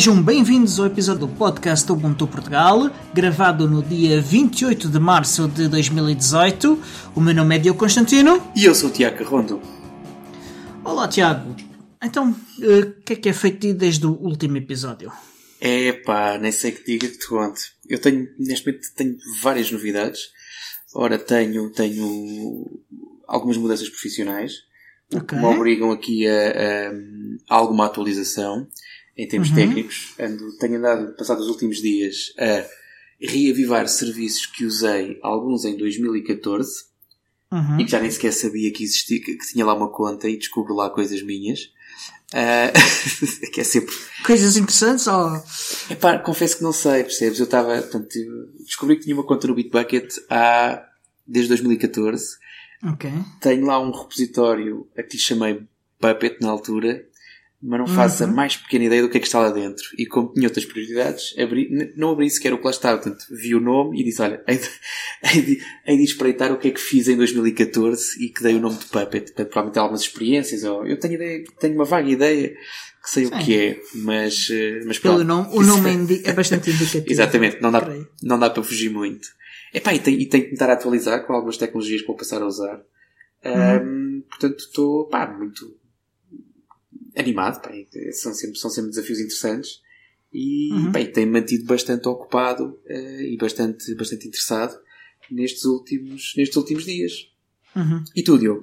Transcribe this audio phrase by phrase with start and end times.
[0.00, 5.68] Sejam bem-vindos ao episódio do podcast Ubuntu Portugal, gravado no dia 28 de março de
[5.68, 6.82] 2018.
[7.14, 8.50] O meu nome é Diogo Constantino.
[8.56, 9.60] E eu sou o Tiago Rondo.
[10.82, 11.54] Olá, Tiago.
[12.02, 15.12] Então, eh, o que é que é feito desde o último episódio?
[15.60, 17.60] É pá, nem sei que diga que te conte.
[17.86, 20.30] Eu tenho, neste momento, tenho várias novidades.
[20.94, 22.80] Ora, tenho, tenho
[23.28, 24.62] algumas mudanças profissionais
[25.14, 25.26] okay.
[25.26, 28.66] que me obrigam aqui a, a, a alguma atualização
[29.20, 29.54] em termos uhum.
[29.54, 30.14] técnicos.
[30.18, 32.64] Ando, tenho andado, passados os últimos dias, a
[33.20, 36.84] reavivar serviços que usei, alguns em 2014,
[37.52, 37.78] uhum.
[37.78, 40.74] e que já nem sequer sabia que existia, que, tinha lá uma conta e descubro
[40.74, 41.70] lá coisas minhas.
[42.32, 43.94] Uh, que é sempre...
[44.24, 45.42] Coisas interessantes ou...
[45.90, 47.40] Epá, confesso que não sei, percebes?
[47.40, 47.86] Eu estava,
[48.60, 50.82] descobri que tinha uma conta no Bitbucket há,
[51.26, 52.38] desde 2014.
[52.84, 53.12] Ok.
[53.38, 55.60] Tenho lá um repositório a que lhe chamei
[55.98, 57.09] Puppet na altura
[57.62, 58.30] mas não faço uhum.
[58.30, 59.84] a mais pequena ideia do que é que está lá dentro.
[59.98, 62.98] E como tinha outras prioridades, abri, não abri sequer o que lá estava.
[62.98, 66.70] Portanto, vi o nome e disse, olha, hei de, hei, de, espreitar o que é
[66.70, 69.26] que fiz em 2014 e que dei o nome de Puppet.
[69.26, 72.48] Portanto, provavelmente há algumas experiências, ou eu tenho ideia, tenho uma vaga ideia
[73.02, 73.34] que sei Sim.
[73.34, 75.90] o que é, mas, eh, mas Pelo nome, o nome
[76.24, 77.06] é, é bastante indicativo.
[77.08, 77.86] Exatamente, não dá,
[78.22, 79.28] não dá para fugir muito.
[79.72, 82.46] Epá, e tenho, e tenho que tentar atualizar com algumas tecnologias que vou passar a
[82.46, 82.82] usar.
[83.44, 84.18] Uhum.
[84.18, 85.74] Um, portanto, estou, pá, muito,
[87.16, 87.70] animado, pá,
[88.12, 89.80] são, sempre, são sempre desafios interessantes
[90.32, 90.92] e uhum.
[90.92, 94.78] tem-me mantido bastante ocupado uh, e bastante, bastante interessado
[95.30, 97.12] nestes últimos, nestes últimos dias.
[97.74, 98.04] Uhum.
[98.14, 98.62] E tu, Diogo?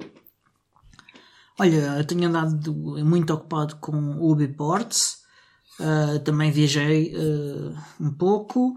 [1.59, 5.23] Olha, eu tenho andado muito ocupado com o Ubiports,
[5.79, 8.75] uh, também viajei uh, um pouco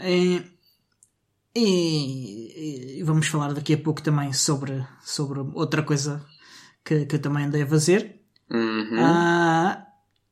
[0.00, 0.40] e,
[1.54, 6.24] e, e, vamos falar daqui a pouco também sobre, sobre outra coisa
[6.84, 8.21] que, que eu também andei a fazer.
[8.52, 8.98] Uhum.
[8.98, 9.86] Ah,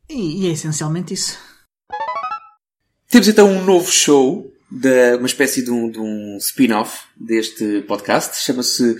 [0.09, 1.39] e, e, é essencialmente isso.
[3.09, 8.45] Temos então um novo show, de, uma espécie de um, de um spin-off deste podcast.
[8.45, 8.97] Chama-se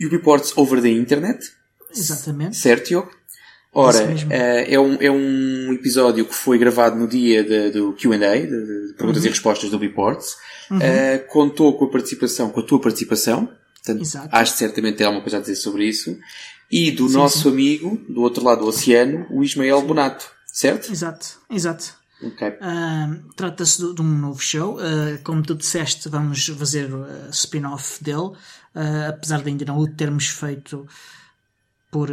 [0.00, 1.44] Ubiports Over the Internet.
[1.94, 2.56] Exatamente.
[2.56, 3.10] Certo, Diogo?
[3.72, 8.16] Ora, uh, é, um, é um episódio que foi gravado no dia de, do Q&A,
[8.18, 9.26] de, de, perguntas uhum.
[9.26, 10.34] e respostas do Ubiports.
[10.70, 10.78] Uhum.
[10.78, 13.46] Uh, contou com a participação, com a tua participação.
[13.74, 14.28] Portanto, Exato.
[14.32, 16.16] acho que certamente tem alguma coisa a dizer sobre isso
[16.70, 17.48] e do sim, nosso sim.
[17.48, 20.90] amigo, do outro lado do oceano, o Ismael Bonato, certo?
[20.90, 21.94] Exato, exato.
[22.22, 22.48] Okay.
[22.48, 24.76] Uh, Trata-se de, de, um novo show.
[24.76, 28.32] Uh, como tu disseste, vamos fazer o uh, spin-off dele,
[28.74, 30.86] ah, apesar de ainda não o termos feito
[31.90, 32.10] por,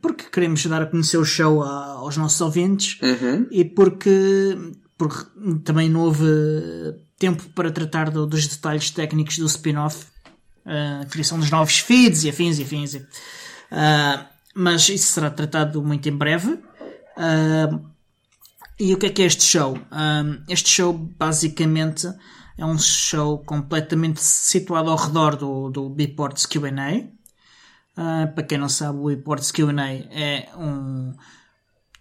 [0.00, 3.48] porque queremos dar a conhecer o show a, aos nossos ouvintes uhum.
[3.50, 4.56] e porque,
[4.96, 5.24] porque
[5.64, 6.24] também não houve
[7.18, 10.06] tempo para tratar do, dos detalhes técnicos do spin-off,
[10.64, 12.94] a criação dos novos feeds e afins e afins.
[12.94, 13.04] E,
[13.70, 14.24] Uh,
[14.54, 16.52] mas isso será tratado muito em breve.
[16.52, 17.88] Uh,
[18.78, 19.76] e o que é que é este show?
[19.76, 22.06] Uh, este show basicamente
[22.56, 27.08] é um show completamente situado ao redor do, do Beports QA.
[27.96, 29.64] Uh, para quem não sabe, o Beports QA
[30.10, 31.14] é um,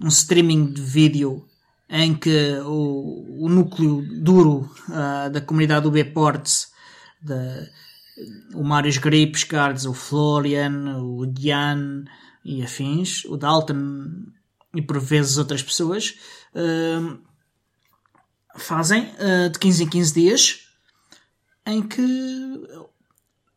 [0.01, 1.47] um streaming de vídeo
[1.89, 6.71] em que o, o núcleo duro uh, da comunidade do Beports,
[8.53, 12.05] o Marius Gripes, Cards, o Florian, o Diane
[12.43, 14.27] e afins, o Dalton
[14.73, 16.15] e por vezes outras pessoas,
[16.53, 17.19] uh,
[18.55, 20.59] fazem uh, de 15 em 15 dias
[21.65, 22.01] em que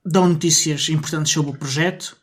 [0.04, 2.16] dão notícias importantes sobre o projeto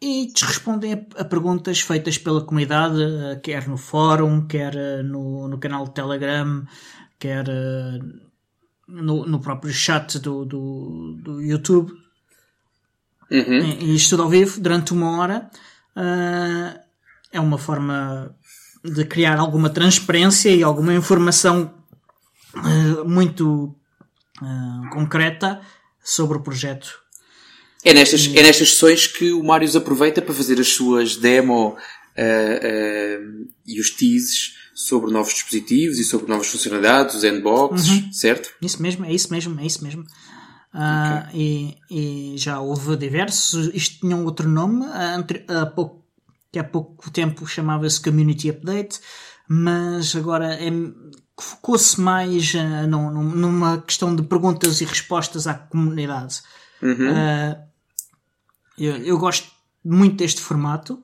[0.00, 5.84] e respondem a, perguntas feitas pela comunidade, uh, quer no fórum, quer no, no canal
[5.84, 6.66] de Telegram,
[7.18, 7.46] quer
[8.86, 11.92] no, no próprio chat do, do, do YouTube.
[13.30, 13.58] Uhum.
[13.80, 15.50] E isto tudo ao vivo, durante uma hora.
[15.96, 16.78] Uh,
[17.32, 18.34] é uma forma
[18.84, 21.74] de criar alguma transparência e alguma informação
[22.54, 23.74] uh, muito
[24.40, 25.60] uh, concreta
[26.02, 27.00] sobre o projeto.
[27.84, 28.38] É nestas, e...
[28.38, 31.76] é nestas sessões que o Marius aproveita para fazer as suas demo
[33.66, 38.12] e os teases sobre novos dispositivos e sobre novas funcionalidades, os uhum.
[38.12, 38.50] certo?
[38.60, 40.02] Isso mesmo, é isso mesmo, é isso mesmo.
[40.74, 41.78] Uh, okay.
[41.90, 43.70] e, e, já houve diversos.
[43.72, 44.84] Isto tinha um outro nome,
[45.48, 46.04] há pouco,
[46.52, 49.00] que há pouco tempo chamava-se Community Update,
[49.48, 50.70] mas agora é,
[51.40, 56.42] focou-se mais uh, numa questão de perguntas e respostas à comunidade.
[56.82, 57.12] Uhum.
[57.12, 57.66] Uh,
[58.76, 59.50] eu, eu, gosto
[59.82, 61.02] muito deste formato,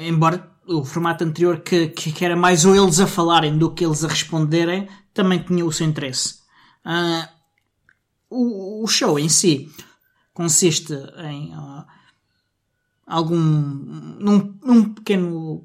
[0.00, 4.04] embora o formato anterior que, que, era mais ou eles a falarem do que eles
[4.04, 6.40] a responderem, também tinha o seu interesse.
[6.84, 7.28] Uh,
[8.28, 9.70] o, o, show em si
[10.34, 11.84] consiste em uh,
[13.06, 15.64] algum num, num, pequeno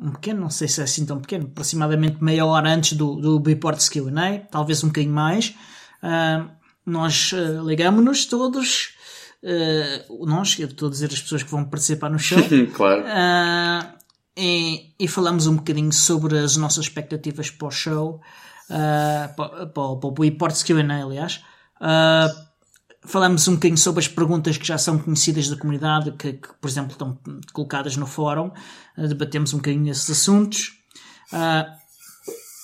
[0.00, 3.38] um pequeno, não sei se é assim tão pequeno, aproximadamente meia hora antes do, do
[3.38, 5.54] Biports Q&A, talvez um bocadinho mais.
[6.02, 6.50] Uh,
[6.86, 7.32] nós
[7.66, 8.94] ligamos-nos todos,
[9.44, 12.38] uh, nós, eu estou a dizer as pessoas que vão participar no show,
[12.74, 13.02] claro.
[13.02, 14.00] Uh,
[14.36, 18.20] e, e, falamos um bocadinho sobre as nossas expectativas para o show,
[18.70, 21.42] uh, para, para, para o Q&A, aliás.
[21.76, 22.50] Uh,
[23.02, 26.68] falamos um bocadinho sobre as perguntas que já são conhecidas da comunidade, que, que por
[26.68, 27.18] exemplo estão
[27.52, 28.50] colocadas no fórum,
[28.96, 30.78] debatemos um bocadinho esses assuntos.
[31.32, 31.79] Uh,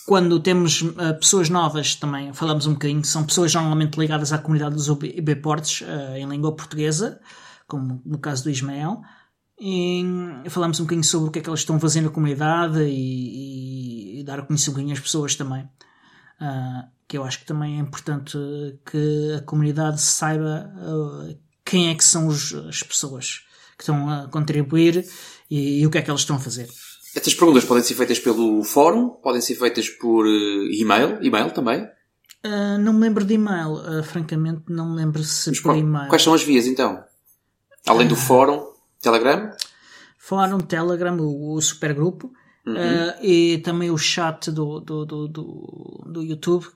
[0.07, 4.75] quando temos uh, pessoas novas também, falamos um bocadinho, são pessoas normalmente ligadas à comunidade
[4.75, 5.83] dos IBports
[6.17, 7.21] em língua portuguesa,
[7.67, 9.03] como no caso do Ismael,
[9.59, 10.05] e
[10.49, 14.21] falamos um bocadinho sobre o que é que elas estão fazendo na comunidade e, e,
[14.21, 15.69] e dar a conhecer um bocadinho as pessoas também.
[16.41, 18.37] Uh, que eu acho que também é importante
[18.85, 24.29] que a comunidade saiba uh, quem é que são os, as pessoas que estão a
[24.29, 25.07] contribuir
[25.51, 26.69] e, e, o que é que elas estão a fazer.
[27.17, 31.83] Estas perguntas podem ser feitas pelo fórum, podem ser feitas por uh, e-mail, e-mail também?
[32.45, 36.09] Uh, não me lembro de e-mail, uh, francamente não me lembro se Mas, por e-mail.
[36.09, 37.03] Quais são as vias então?
[37.87, 38.67] Além do fórum,
[39.01, 39.51] Telegram?
[40.19, 42.31] Fórum, Telegram, o, o supergrupo.
[42.67, 42.75] Uhum.
[42.75, 46.67] Uh, e também o chat do, do, do, do, do YouTube,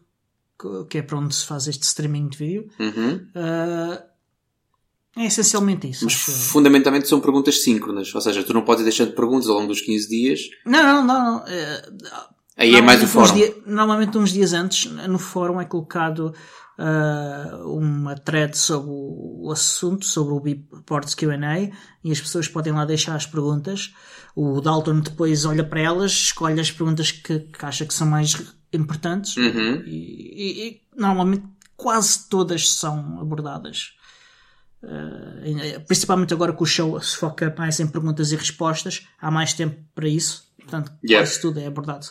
[0.89, 2.71] que é para onde se faz este streaming de vídeo.
[2.79, 3.17] Uhum.
[3.35, 4.10] Uh,
[5.17, 6.05] é essencialmente isso.
[6.05, 9.69] Mas fundamentalmente são perguntas síncronas, ou seja, tu não podes ir deixando perguntas ao longo
[9.69, 10.41] dos 15 dias.
[10.65, 11.25] Não, não, não.
[11.25, 11.39] não.
[11.41, 13.35] Uh, Aí é mais o fórum.
[13.67, 16.35] Normalmente uns dias antes, no fórum é colocado
[16.79, 21.71] uh, uma thread sobre o assunto, sobre o Biports Q&A,
[22.05, 23.95] e as pessoas podem lá deixar as perguntas.
[24.37, 28.37] O Dalton depois olha para elas, escolhe as perguntas que, que acha que são mais
[28.73, 29.83] importantes uhum.
[29.85, 31.45] e, e, e, normalmente
[31.77, 33.95] quase todas são abordadas.
[34.83, 39.53] Uh, principalmente agora que o show se foca mais em perguntas e respostas, há mais
[39.53, 41.27] tempo para isso, portanto, yeah.
[41.27, 42.07] quase tudo é abordado.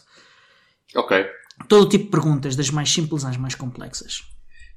[0.96, 1.26] Ok.
[1.68, 4.24] Todo tipo de perguntas, das mais simples às mais complexas.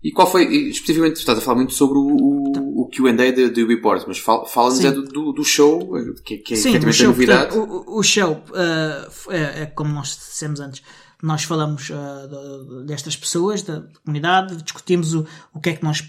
[0.02, 3.62] E qual foi, especificamente, estás a falar muito sobre o, então, o QA de, de
[3.62, 5.92] Ubiport, mas fala-nos é do, do, do, show,
[6.24, 7.54] que, que é Sim, o show, a novidade.
[7.54, 10.82] Portanto, o, o, show, uh, é, é, como nós dissemos antes,
[11.22, 15.24] nós falamos uh, destas pessoas, da comunidade, discutimos o,
[15.54, 16.02] o que é que nós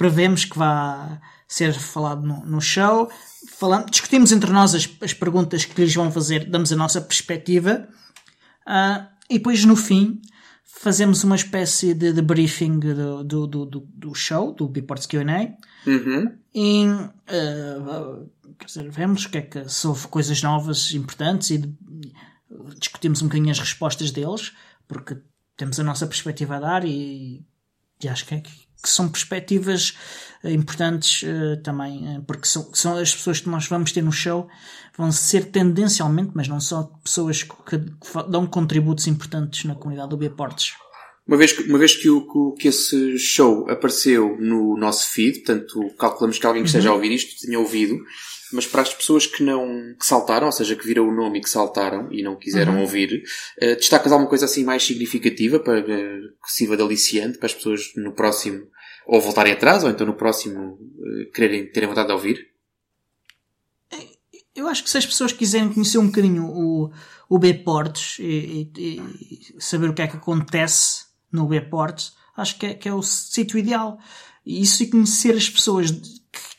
[0.00, 3.10] prevemos que vai ser falado no, no show,
[3.50, 7.86] falamos, discutimos entre nós as, as, perguntas que lhes vão fazer, damos a nossa perspectiva,
[8.66, 10.22] uh, e depois no fim
[10.64, 15.54] fazemos uma espécie de, de briefing do, do, do, do, show, do Biports Q&A,
[15.86, 16.34] uhum.
[16.54, 18.30] e uh,
[18.64, 21.76] dizer, vemos que é que se houve coisas novas, importantes, e
[22.78, 24.54] discutimos um bocadinho as respostas deles,
[24.88, 25.18] porque
[25.58, 27.44] temos a nossa perspectiva a dar e,
[28.02, 29.96] e acho que, é, que, são perspectivas
[30.42, 34.12] eh, importantes uh, também, uh, porque são, são as pessoas que nós vamos ter no
[34.12, 34.48] show,
[34.96, 37.78] vão ser tendencialmente, mas não só pessoas que, que
[38.28, 40.74] dão contributos importantes na comunidade do Biaportes.
[41.26, 46.38] Uma vez, uma vez que, o, que esse show apareceu no nosso feed, portanto, calculamos
[46.38, 46.96] que alguém que esteja a uhum.
[46.96, 47.96] ouvir isto tenha ouvido,
[48.52, 51.42] mas para as pessoas que não que saltaram, ou seja, que viram o nome e
[51.42, 52.80] que saltaram e não quiseram uhum.
[52.80, 53.22] ouvir,
[53.62, 57.54] uh, destacas alguma coisa assim mais significativa para uh, que sirva de aliciante para as
[57.54, 58.66] pessoas no próximo
[59.06, 62.50] ou voltarem atrás ou então no próximo uh, quererem terem vontade de ouvir?
[64.54, 66.92] Eu acho que se as pessoas quiserem conhecer um bocadinho o,
[67.28, 72.66] o B-Ports e, e, e, saber o que é que acontece no B-Ports, acho que
[72.66, 73.98] é, que é o sítio ideal.
[74.44, 75.90] E isso e conhecer as pessoas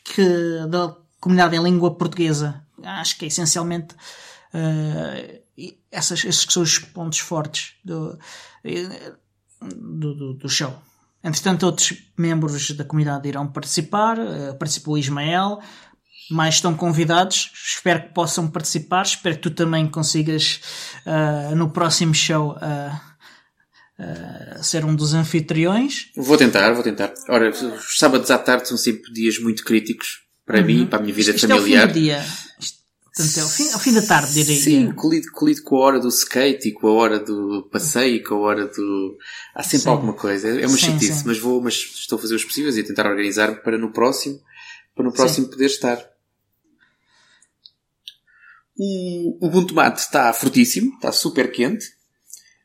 [0.04, 2.66] que, da comunidade em língua portuguesa.
[2.82, 8.18] Acho que é essencialmente uh, essas, esses que são os pontos fortes do,
[9.62, 10.74] do, do, do show.
[11.24, 14.18] Entretanto, outros membros da comunidade irão participar.
[14.18, 15.60] Uh, participou o Ismael.
[16.30, 17.50] Mais estão convidados.
[17.54, 19.02] Espero que possam participar.
[19.02, 20.60] Espero que tu também consigas,
[21.06, 23.12] uh, no próximo show, uh,
[24.62, 26.10] ser um dos anfitriões.
[26.16, 27.12] Vou tentar, vou tentar.
[27.28, 30.66] Ora, os sábados à tarde são sempre dias muito críticos para uhum.
[30.66, 31.82] mim, para a minha vida isto, familiar.
[31.82, 32.24] É o fim do dia.
[33.14, 34.62] Portanto, é o fim, é o fim da tarde, diria.
[34.62, 38.36] Sim, colido, colido com a hora do skate e com a hora do passeio, com
[38.36, 39.18] a hora do...
[39.54, 39.88] Há sempre sim.
[39.90, 40.48] alguma coisa.
[40.48, 41.24] É uma sim, chatice, sim.
[41.26, 44.40] mas vou, mas estou a fazer os possíveis e a tentar organizar-me para no próximo,
[44.94, 46.02] para no próximo poder estar.
[48.78, 51.86] O, o Ubuntu Mate está fortíssimo, está super quente.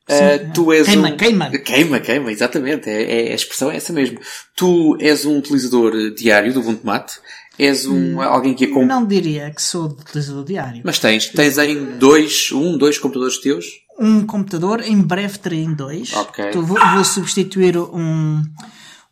[0.10, 1.18] Uh, tu és queima, um...
[1.18, 1.52] queima.
[1.52, 2.90] Queima, queima, exatamente.
[2.90, 4.18] É, é, a expressão é essa mesmo.
[4.56, 7.20] Tu és um utilizador diário do Ubuntu Mate.
[7.58, 8.88] És um, hum, alguém que acompanha...
[8.88, 10.82] Não diria que sou utilizador diário.
[10.84, 13.66] Mas tens, tens em dois, um, dois computadores teus?
[14.00, 16.14] Um computador, em breve terei em dois.
[16.14, 16.50] Ok.
[16.50, 18.44] Então vou, vou substituir um,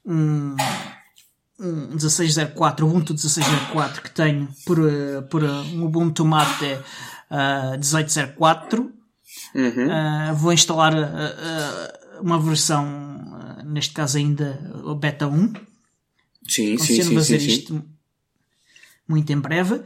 [0.05, 0.55] um,
[1.59, 4.77] um 1604, Ubuntu 1604 que tenho por,
[5.29, 6.65] por um Ubuntu Mate
[7.31, 8.91] uh, 1804.
[9.55, 9.87] Uhum.
[9.87, 12.85] Uh, vou instalar uh, uma versão,
[13.65, 15.53] neste caso ainda o Beta 1.
[16.47, 17.94] Sim, sim, sim, fazer sim, isto sim.
[19.07, 19.81] Muito em breve.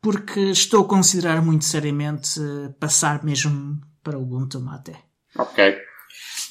[0.00, 2.40] porque estou a considerar muito seriamente
[2.78, 4.92] passar mesmo para o Ubuntu Mate.
[5.36, 5.78] Ok.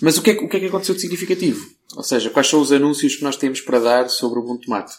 [0.01, 1.65] Mas o que, é, o que é que aconteceu de significativo?
[1.95, 4.93] Ou seja, quais são os anúncios que nós temos para dar sobre o Ubuntu Mate?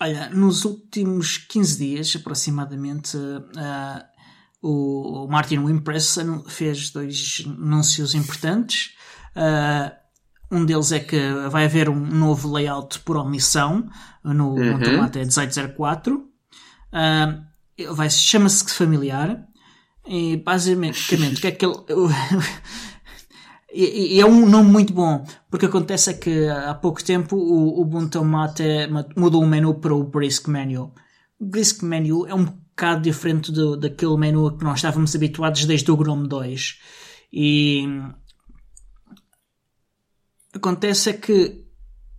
[0.00, 4.04] Olha, nos últimos 15 dias, aproximadamente, uh,
[4.62, 8.94] o Martin Wimpress fez dois anúncios importantes.
[9.34, 10.05] Uh,
[10.50, 11.18] um deles é que
[11.50, 13.88] vai haver um novo layout por omissão
[14.22, 14.78] no uhum.
[14.78, 16.16] Tomate 1804.
[16.16, 19.46] Uh, vai, chama-se familiar.
[20.06, 21.74] E basicamente, o que é que ele.
[23.78, 28.24] E, é um nome muito bom, porque acontece é que há pouco tempo o Ubuntu
[28.24, 30.94] Mate mudou o menu para o Brisk Menu.
[31.38, 35.90] O Brisk Menu é um bocado diferente do, daquele menu que nós estávamos habituados desde
[35.90, 36.78] o GNOME 2.
[37.30, 37.84] E
[40.56, 41.64] acontece é que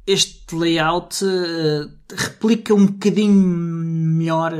[0.05, 4.53] este layout uh, replica um bocadinho melhor,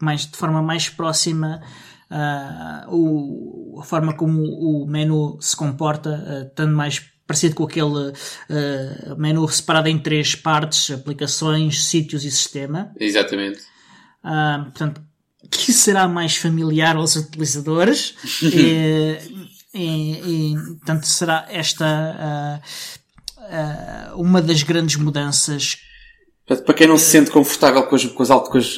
[0.00, 1.62] mais, de forma mais próxima
[2.12, 8.10] uh, o, a forma como o menu se comporta, uh, estando mais parecido com aquele
[8.10, 12.92] uh, menu separado em três partes, aplicações, sítios e sistema.
[12.98, 13.60] Exatamente.
[14.24, 15.00] Uh, portanto,
[15.50, 19.16] que será mais familiar aos utilizadores e,
[19.74, 22.60] e, e, portanto, será esta
[23.42, 25.78] uh, uma das grandes mudanças
[26.44, 28.30] para quem não se sente confortável com as, com as,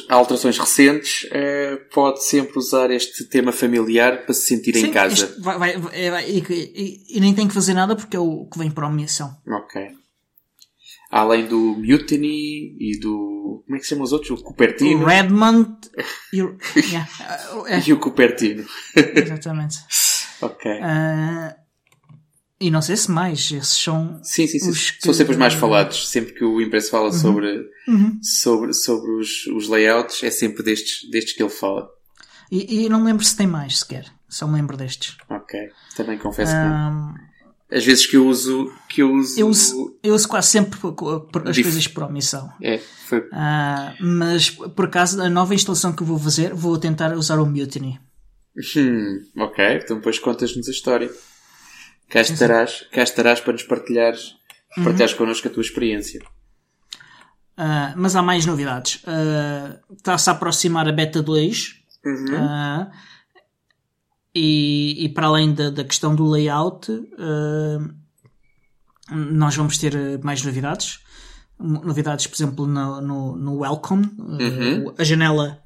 [0.09, 5.35] alterações recentes, é, pode sempre usar este tema familiar para se sentir Sim, em casa.
[5.39, 8.59] Vai, vai, vai, e, e, e, nem tem que fazer nada porque é o que
[8.59, 9.35] vem para a omissão.
[9.47, 9.81] Ok.
[11.09, 13.63] Além do Mutiny e do.
[13.65, 14.31] Como é que se chama os outros?
[14.31, 15.01] O Cupertino.
[15.01, 15.75] O Redmond
[16.33, 17.09] e o, yeah.
[17.85, 18.65] e o Cupertino.
[18.95, 19.77] Exatamente.
[20.41, 20.71] ok.
[20.71, 21.64] Uh,
[22.59, 24.19] e não sei se mais, esses são.
[24.23, 24.71] Sim, sim, sim.
[24.71, 25.03] Que...
[25.03, 26.07] São sempre os mais falados.
[26.07, 27.11] Sempre que o Impress fala uhum.
[27.11, 28.19] sobre, uhum.
[28.21, 31.89] sobre, sobre os, os layouts, é sempre destes, destes que ele fala.
[32.51, 34.05] E, e não me lembro se tem mais sequer.
[34.29, 35.17] Só me lembro destes.
[35.29, 35.59] Ok.
[35.95, 36.61] Também confesso um...
[36.61, 37.13] que não.
[37.71, 38.71] Às vezes que eu uso.
[38.87, 39.39] Que eu, uso...
[39.39, 40.79] Eu, uso eu uso quase sempre
[41.45, 41.63] as Dif...
[41.63, 42.49] coisas por omissão.
[42.61, 43.19] É, foi.
[43.19, 47.45] Uh, mas por acaso, a nova instalação que eu vou fazer, vou tentar usar o
[47.45, 47.99] Mutiny.
[48.77, 51.11] Hum, ok, então depois contas-nos a história.
[52.09, 54.35] Cá estarás, cá estarás para nos partilhares,
[54.77, 54.83] uhum.
[54.83, 56.21] partilhares connosco a tua experiência.
[57.57, 59.01] Uh, mas há mais novidades.
[59.03, 61.75] Uh, Está-se a aproximar a Beta 2.
[62.05, 62.25] Uhum.
[62.35, 62.91] Uh,
[64.35, 66.91] e, e, para além da, da questão do layout,
[69.09, 70.99] nós vamos ter mais novidades.
[71.57, 74.93] Novidades, por exemplo, no, no, no Welcome, uhum.
[74.97, 75.63] a janela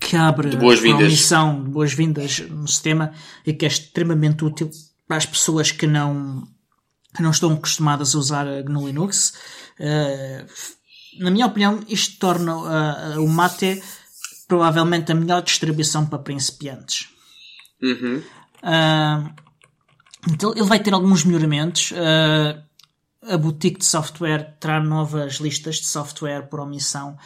[0.00, 3.12] que abre a missão de boas-vindas no sistema
[3.44, 4.70] e que é extremamente útil
[5.06, 6.46] para as pessoas que não,
[7.14, 9.34] que não estão acostumadas a usar GNU Linux.
[9.78, 10.46] Uh,
[11.22, 13.82] na minha opinião, isto torna uh, o Mate
[14.48, 17.08] provavelmente a melhor distribuição para principiantes.
[17.82, 18.22] Uhum.
[18.62, 19.34] Uh,
[20.30, 21.92] então ele vai ter alguns melhoramentos.
[23.22, 27.18] a boutique de software terá novas listas de software por omissão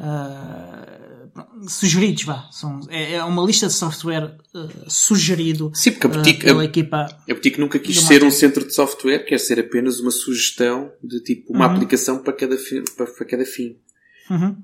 [0.00, 2.48] uh, sugeridos, vá.
[2.50, 6.64] São, é, é, uma lista de software uh, sugerido Sim, porque a boutique, pela a,
[6.64, 7.06] equipa.
[7.28, 11.20] A boutique nunca quis ser um centro de software, quer ser apenas uma sugestão de
[11.22, 11.74] tipo uma uhum.
[11.74, 13.76] aplicação para cada, fim, para, para cada fim.
[14.30, 14.56] Uhum.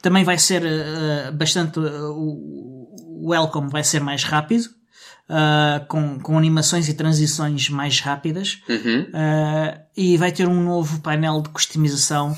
[0.00, 0.62] Também vai ser
[1.32, 1.80] bastante.
[1.80, 4.78] o welcome vai ser mais rápido.
[5.30, 9.02] Uh, com, com animações e transições mais rápidas uhum.
[9.02, 12.34] uh, e vai ter um novo painel de customização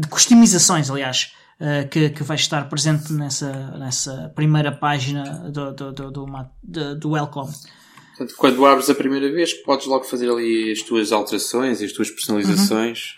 [0.00, 5.92] de customizações, aliás, uh, que, que vai estar presente nessa, nessa primeira página do, do,
[5.92, 7.52] do, do, do Welcome.
[8.16, 11.92] Portanto, quando abres a primeira vez, podes logo fazer ali as tuas alterações e as
[11.92, 13.16] tuas personalizações.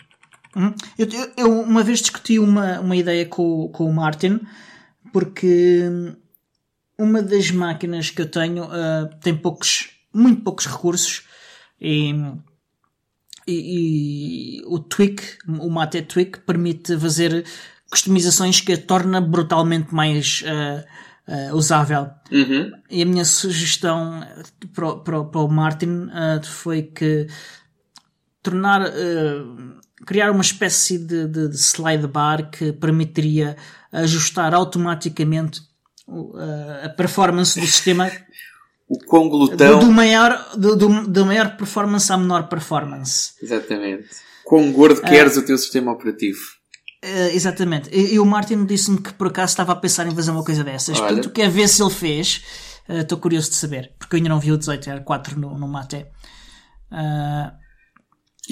[0.55, 0.65] Uhum.
[0.65, 0.73] Uhum.
[0.97, 4.41] Eu, eu, uma vez discuti uma, uma ideia com, com o Martin,
[5.13, 5.83] porque
[6.97, 11.23] uma das máquinas que eu tenho uh, tem poucos, muito poucos recursos
[11.79, 12.13] e
[13.49, 17.45] e, e o Tweak, o Mate Tweak, permite fazer
[17.89, 20.83] customizações que a torna brutalmente mais uh,
[21.51, 22.09] uh, usável.
[22.31, 22.71] Uhum.
[22.89, 24.23] E a minha sugestão
[24.73, 27.27] para, para, para o Martin uh, foi que
[28.41, 28.89] tornar,
[30.05, 33.57] criar uma espécie de, de, de, slide bar que permitiria
[33.91, 35.61] ajustar automaticamente
[36.85, 38.09] a performance do sistema
[38.89, 39.79] o quão glutão.
[39.79, 43.33] Do, do maior, do, do, do, maior performance à menor performance.
[43.41, 44.09] Exatamente.
[44.43, 46.39] Quão gordo queres uh, o teu sistema operativo.
[47.05, 47.89] Uh, exatamente.
[47.91, 50.63] E, e, o Martin disse-me que por acaso estava a pensar em fazer uma coisa
[50.63, 50.99] dessas.
[50.99, 51.07] Olha.
[51.07, 52.43] Portanto, quer ver se ele fez.
[52.89, 53.93] Estou uh, curioso de saber.
[53.99, 56.07] Porque eu ainda não vi o 18, era 4 no, no Mate.
[56.91, 57.51] Uh,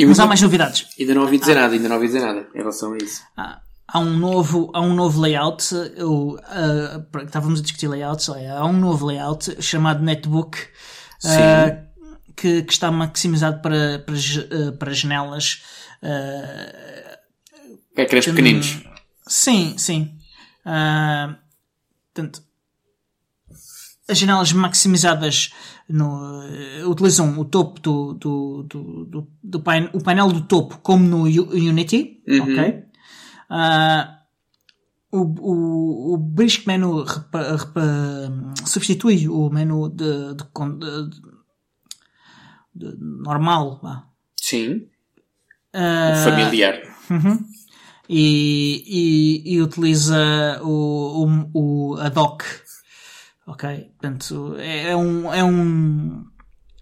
[0.06, 0.86] mas há mais novidades.
[1.00, 1.62] Ainda não ouvi dizer ah.
[1.62, 3.24] nada, ainda não ouvi dizer nada em relação a isso.
[3.36, 5.63] Ah, há um novo, há um novo layout.
[5.96, 8.29] Eu, uh, estávamos a discutir layouts.
[8.29, 10.58] Há um novo layout chamado Netbook.
[11.24, 11.88] Uh,
[12.36, 14.15] que, que, está maximizado para, para,
[14.77, 15.63] para janelas.
[16.03, 17.17] Uh,
[18.00, 18.84] Ecrãs pequeninos.
[19.27, 20.15] Sim, sim.
[20.63, 21.36] Uh,
[22.13, 22.44] portanto,
[24.08, 25.51] as janelas maximizadas
[25.89, 26.44] no,
[26.88, 31.24] utilizam o topo do, do, do, do, do pain, o painel do topo como no
[31.24, 32.44] Unity, uhum.
[32.44, 32.87] ok?
[33.50, 34.18] Uh,
[35.12, 37.82] o, o, o Brisk Menu repa, repa,
[38.66, 40.46] substitui o menu de, de,
[42.75, 43.82] de, de normal.
[44.39, 44.88] Sim.
[45.74, 46.82] Uh, familiar.
[47.10, 47.39] Uhum.
[48.10, 52.44] E, e, e, utiliza o, o, o, a dock.
[53.46, 53.92] Ok?
[54.00, 56.25] Portanto, é, é um, é um,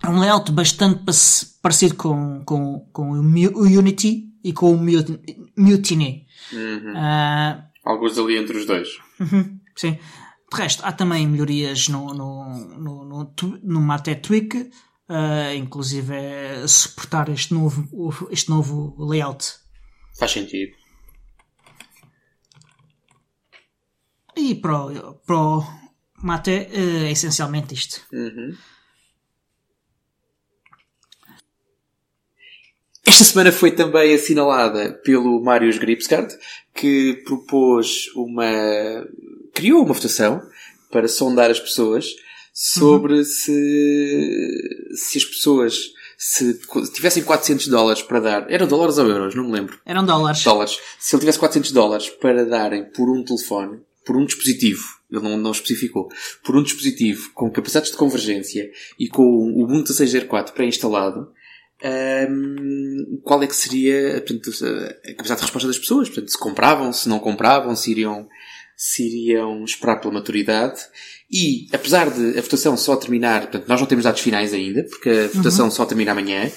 [0.03, 1.03] é um layout bastante
[1.61, 6.27] parecido com, com, com o Unity e com o Mutiny.
[6.53, 6.93] Uhum.
[6.93, 8.87] Uh, Alguns ali entre os dois.
[9.19, 9.97] Uhum, sim.
[10.51, 13.33] De resto, há também melhorias no, no, no, no,
[13.63, 19.55] no Mate Tweak, uh, inclusive é suportar este novo, este novo layout.
[20.19, 20.73] Faz sentido.
[24.37, 25.63] E para o, para o
[26.21, 28.01] Mate é essencialmente isto.
[28.13, 28.55] Uhum.
[33.05, 36.35] Esta semana foi também assinalada pelo Marius Gripsgard,
[36.73, 38.45] que propôs uma.
[39.53, 40.41] criou uma votação
[40.91, 42.07] para sondar as pessoas
[42.53, 43.23] sobre uhum.
[43.23, 44.59] se,
[44.95, 46.57] se as pessoas se
[46.93, 49.77] tivessem 400 dólares para dar, eram dólares ou euros, não me lembro.
[49.85, 50.43] Eram dólares.
[50.43, 50.79] Dólares.
[50.97, 55.37] Se ele tivesse 400 dólares para darem por um telefone, por um dispositivo, ele não,
[55.37, 56.09] não especificou,
[56.43, 61.31] por um dispositivo com capacidades de convergência e com o Ubuntu 16.04 pré-instalado,
[61.83, 66.09] um, qual é que seria portanto, a capacidade de resposta das pessoas?
[66.09, 68.27] Portanto, se compravam, se não compravam, se iriam,
[68.77, 70.81] se iriam esperar pela maturidade
[71.31, 75.09] e, apesar de a votação só terminar, portanto, nós não temos dados finais ainda, porque
[75.09, 75.71] a votação uhum.
[75.71, 76.51] só termina amanhã,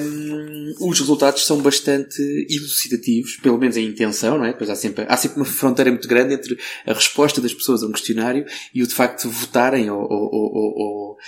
[0.00, 4.54] um, os resultados são bastante elucidativos, pelo menos em intenção, não é?
[4.54, 7.86] Pois há sempre, há sempre uma fronteira muito grande entre a resposta das pessoas a
[7.86, 11.18] um questionário e o de facto votarem ou, ou, ou, ou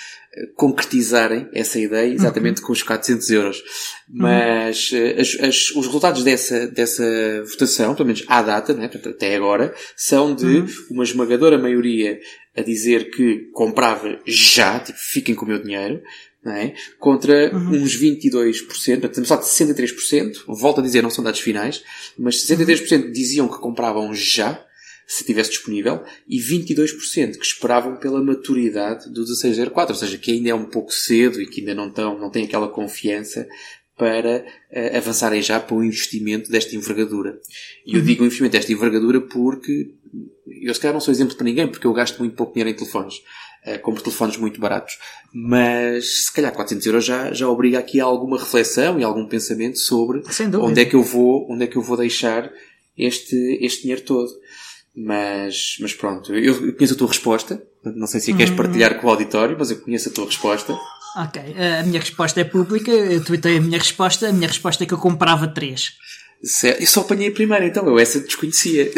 [0.55, 2.67] concretizarem essa ideia exatamente uhum.
[2.67, 3.63] com os 400 euros.
[4.09, 5.15] Mas uhum.
[5.19, 7.05] as, as, os resultados dessa, dessa
[7.45, 10.67] votação, pelo menos à data, né, até agora, são de uhum.
[10.91, 12.19] uma esmagadora maioria
[12.57, 16.03] a dizer que comprava já, tipo, fiquem com o meu dinheiro,
[16.45, 16.75] é?
[16.99, 17.83] contra uhum.
[17.83, 18.63] uns 22%,
[19.01, 21.83] portanto, estamos só de 63%, volto a dizer, não são dados finais,
[22.17, 24.65] mas 63% diziam que compravam já,
[25.07, 30.51] se estivesse disponível, e 22% que esperavam pela maturidade do 1604, ou seja, que ainda
[30.51, 33.47] é um pouco cedo e que ainda não, tão, não têm aquela confiança
[33.97, 37.41] para uh, avançarem já para o investimento desta envergadura.
[37.87, 38.07] E eu uhum.
[38.07, 39.95] digo investimento desta envergadura porque
[40.63, 42.75] eu se calhar não sou exemplo para ninguém, porque eu gasto muito pouco dinheiro em
[42.75, 43.17] telefones.
[43.67, 44.99] Uh, compro telefones muito baratos.
[45.33, 49.79] Mas se calhar 400 euros já, já obriga aqui a alguma reflexão e algum pensamento
[49.79, 50.23] sobre
[50.61, 52.51] onde é que eu vou, onde é que eu vou deixar
[52.97, 54.31] este, este dinheiro todo.
[54.95, 57.63] Mas, mas pronto, eu conheço a tua resposta.
[57.85, 58.57] Não sei se a queres hum.
[58.57, 60.75] partilhar com o auditório, mas eu conheço a tua resposta.
[61.17, 61.41] Ok,
[61.81, 64.93] a minha resposta é pública, eu tuitei a minha resposta, a minha resposta é que
[64.93, 65.93] eu comprava três.
[66.43, 66.81] Certo.
[66.81, 68.93] Eu só apanhei a primeira, então eu essa desconhecia.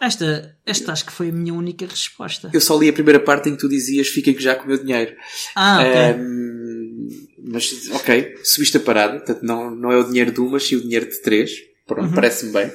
[0.00, 2.50] Esta, esta acho que foi a minha única resposta.
[2.52, 4.78] Eu só li a primeira parte em que tu dizias fiquem já com o meu
[4.78, 5.16] dinheiro.
[5.56, 6.22] Ah, ok.
[6.22, 7.08] Um,
[7.50, 10.76] mas, ok, subiste a parada, portanto não, não é o dinheiro de uma, mas sim
[10.76, 11.50] o dinheiro de três.
[11.84, 12.14] Pronto, uhum.
[12.14, 12.70] parece-me bem.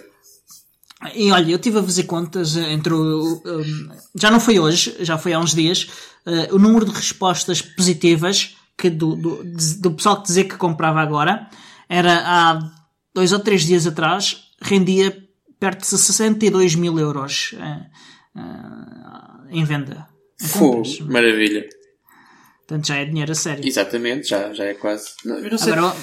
[1.15, 5.17] E olha, eu estive a fazer contas entre o, um, já não foi hoje, já
[5.17, 5.89] foi há uns dias,
[6.25, 9.43] uh, o número de respostas positivas que do, do,
[9.79, 11.47] do pessoal que dizia que comprava agora
[11.89, 12.71] era há
[13.13, 15.15] dois ou três dias atrás rendia
[15.59, 20.07] perto de 62 mil euros uh, uh, em venda.
[20.39, 21.65] Fogo, maravilha.
[22.59, 23.65] Portanto, já é dinheiro a sério.
[23.65, 25.11] Exatamente, já, já é quase.
[25.23, 25.95] Não, não agora,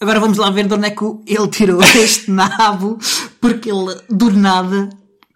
[0.00, 2.98] agora vamos lá ver de onde é que ele tirou este nabo,
[3.44, 4.88] porque ele, do nada,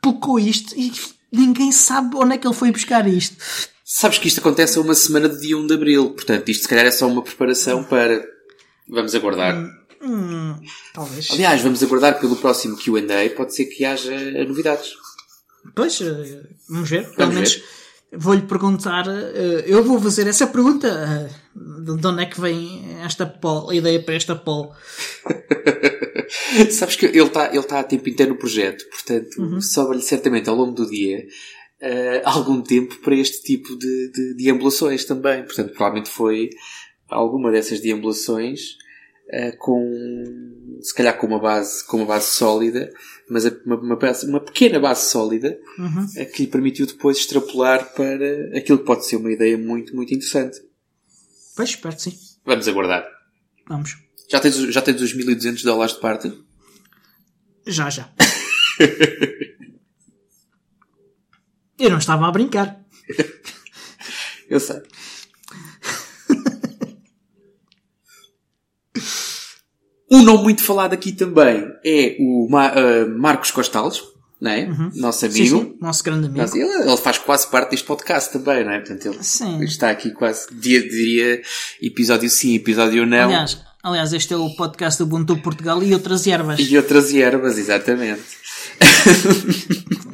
[0.02, 0.90] colocou isto e
[1.30, 3.36] ninguém sabe onde é que ele foi buscar isto.
[3.84, 6.68] Sabes que isto acontece a uma semana de dia 1 de Abril, portanto, isto se
[6.68, 8.26] calhar é só uma preparação para.
[8.88, 9.54] Vamos aguardar.
[10.00, 10.54] Hum, hum,
[10.94, 11.30] talvez.
[11.32, 14.94] Aliás, vamos aguardar pelo próximo QA, pode ser que haja novidades.
[15.74, 17.10] Pois, eh, vamos ver.
[17.14, 17.62] Pelo menos
[18.12, 23.26] vou-lhe perguntar, eh, eu vou fazer essa pergunta, eh, de onde é que vem esta
[23.26, 24.72] poll, a ideia para esta poll.
[26.70, 29.60] Sabes que ele está ele tá a tempo inteiro no projeto, portanto, uhum.
[29.60, 31.26] sobra-lhe certamente ao longo do dia
[31.82, 35.42] uh, algum tempo para este tipo de, de deambulações também.
[35.44, 36.50] Portanto, provavelmente foi
[37.08, 38.60] alguma dessas deambulações
[39.32, 39.82] uh, com,
[40.80, 42.90] se calhar com uma base, com uma base sólida,
[43.30, 46.04] mas uma, uma, base, uma pequena base sólida uhum.
[46.04, 50.14] uh, que lhe permitiu depois extrapolar para aquilo que pode ser uma ideia muito, muito
[50.14, 50.60] interessante.
[51.54, 52.18] Pois, espero que sim.
[52.44, 53.06] Vamos aguardar.
[53.66, 53.96] Vamos.
[54.28, 56.32] Já tens, já tens os 1200 dólares de parte?
[57.66, 58.10] Já, já.
[61.78, 62.84] Eu não estava a brincar.
[64.48, 64.82] Eu sei.
[70.10, 74.02] Um nome muito falado aqui também é o Ma uh, Marcos Costales,
[74.40, 74.64] não é?
[74.64, 74.90] Uhum.
[74.94, 75.38] Nosso amigo.
[75.38, 75.76] Sim, sim.
[75.80, 76.40] Nosso grande amigo.
[76.40, 78.80] Nosso, ele, ele, faz quase parte deste podcast também, não é?
[78.80, 81.42] Portanto, ele está aqui quase, dia, diria,
[81.82, 83.24] episódio sim, episódio não.
[83.24, 86.58] Aliás, aliás, este é o podcast do Ubuntu Portugal e outras ervas.
[86.58, 88.22] E outras ervas, exatamente.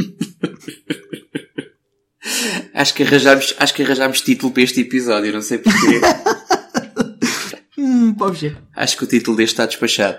[2.75, 6.01] acho que arranjámos, acho que arranjámos título para este episódio, não sei porquê.
[8.75, 10.19] Acho que o título deste está despachado.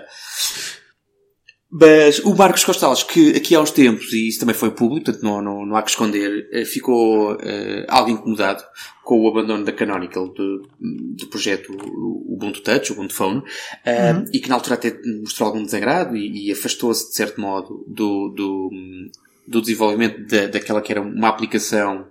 [1.70, 5.22] Mas o Marcos Costales, que aqui há uns tempos, e isso também foi público, portanto
[5.22, 8.62] não, não, não há que esconder, eh, ficou uh, algo incomodado
[9.04, 14.24] com o abandono da Canonical do, do projeto Ubuntu Touch, Ubuntu Phone, uh, uhum.
[14.32, 18.28] e que na altura até mostrou algum desagrado e, e afastou-se, de certo modo, do,
[18.28, 18.70] do,
[19.46, 22.06] do desenvolvimento da, daquela que era uma aplicação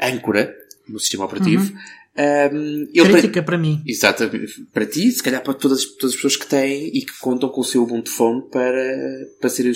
[0.00, 0.54] âncora
[0.88, 1.72] no sistema operativo.
[1.72, 1.78] Uhum.
[2.14, 3.82] Um, Crítica para, para mim.
[3.86, 4.66] Exatamente.
[4.72, 7.62] Para ti, se calhar para todas, todas as pessoas que têm e que contam com
[7.62, 9.74] o seu Ubuntu Phone para, para ser o,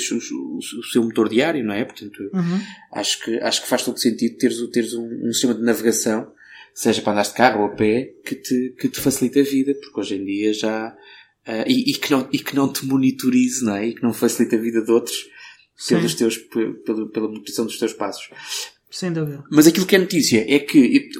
[0.92, 1.84] seu motor diário, não é?
[1.84, 2.60] Portanto, uhum.
[2.92, 6.30] acho, que, acho que faz todo sentido teres, teres um, um sistema de navegação,
[6.74, 9.74] seja para andar de carro ou a pé, que te, que te facilite a vida,
[9.74, 13.64] porque hoje em dia já, uh, e, e, que não, e que não te monitorize,
[13.64, 13.86] não é?
[13.86, 15.24] E que não facilite a vida de outros
[15.88, 18.28] pelos teus, pela, pela monitorização dos teus passos.
[18.96, 19.44] Sem dúvida.
[19.50, 21.10] Mas aquilo que é notícia é que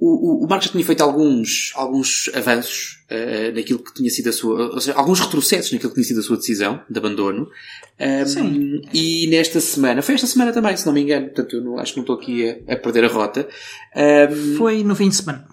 [0.00, 4.30] o, o, o Marcos já tinha feito alguns, alguns avanços uh, naquilo que tinha sido
[4.30, 7.48] a sua, ou seja, alguns retrocessos naquilo que tinha sido a sua decisão de abandono.
[8.00, 8.82] Um, Sim.
[8.92, 11.92] E nesta semana, foi esta semana também, se não me engano, portanto eu não, acho
[11.92, 13.48] que não estou aqui a, a perder a rota.
[13.94, 15.46] Um, foi no fim de semana.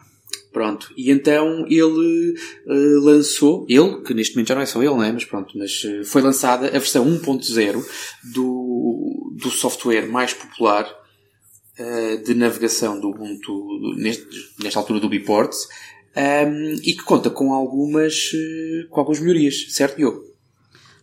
[0.51, 0.91] Pronto.
[0.97, 2.33] E então ele
[2.65, 5.11] uh, lançou, ele, que neste momento já não é só ele, não é?
[5.11, 7.85] Mas pronto, mas uh, foi lançada a versão 1.0
[8.33, 11.05] do, do software mais popular
[11.79, 14.27] uh, de navegação do Ubuntu, neste,
[14.61, 15.53] nesta altura do Biport,
[16.15, 20.23] um, ehm, e que conta com algumas, uh, com algumas melhorias, certo, Diogo?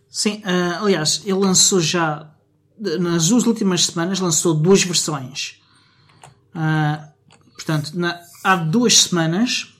[0.09, 2.33] Sim, uh, aliás, ele lançou já,
[2.79, 5.61] nas duas últimas semanas, lançou duas versões.
[7.53, 9.73] portanto, na, há duas semanas,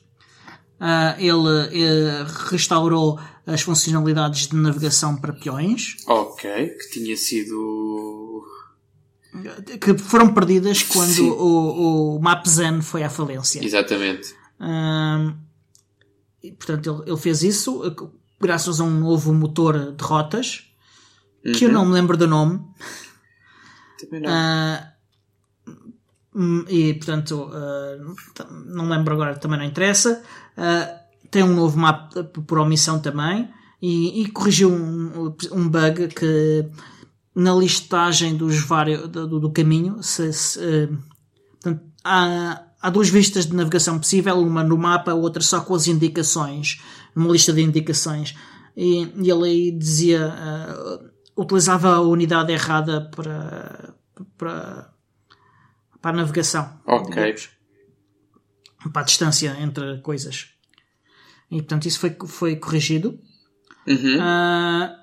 [1.17, 5.97] ele, ele restaurou as funcionalidades de navegação para peões.
[6.07, 8.24] Ok, que tinha sido
[9.79, 13.63] que foram perdidas quando o, o Mapzen foi à falência.
[13.63, 14.35] Exatamente.
[16.57, 17.81] portanto, ele, ele, fez isso
[18.39, 20.65] graças a um novo motor de rotas
[21.45, 21.53] uhum.
[21.53, 22.61] que eu não me lembro do nome.
[23.99, 24.31] Também não.
[26.35, 28.15] Uh, e portanto, uh,
[28.65, 30.21] não lembro agora, também não interessa.
[30.57, 33.49] Uh, tem um novo mapa por omissão também
[33.81, 36.65] e, e corrigiu um, um bug que
[37.35, 40.97] na listagem dos vários, do, do caminho, se, se, uh,
[41.51, 45.87] portanto, há, há duas vistas de navegação possível, uma no mapa, outra só com as
[45.87, 46.81] indicações,
[47.13, 48.35] numa lista de indicações.
[48.77, 53.93] E, e ele aí dizia, uh, utilizava a unidade errada para,
[54.37, 54.93] para,
[56.01, 56.79] para a navegação.
[56.87, 57.15] Ok.
[57.15, 57.49] Digamos,
[58.91, 60.49] para a distância entre coisas.
[61.49, 63.19] E portanto isso foi, foi corrigido.
[63.87, 64.17] Uhum.
[64.17, 64.95] Uh,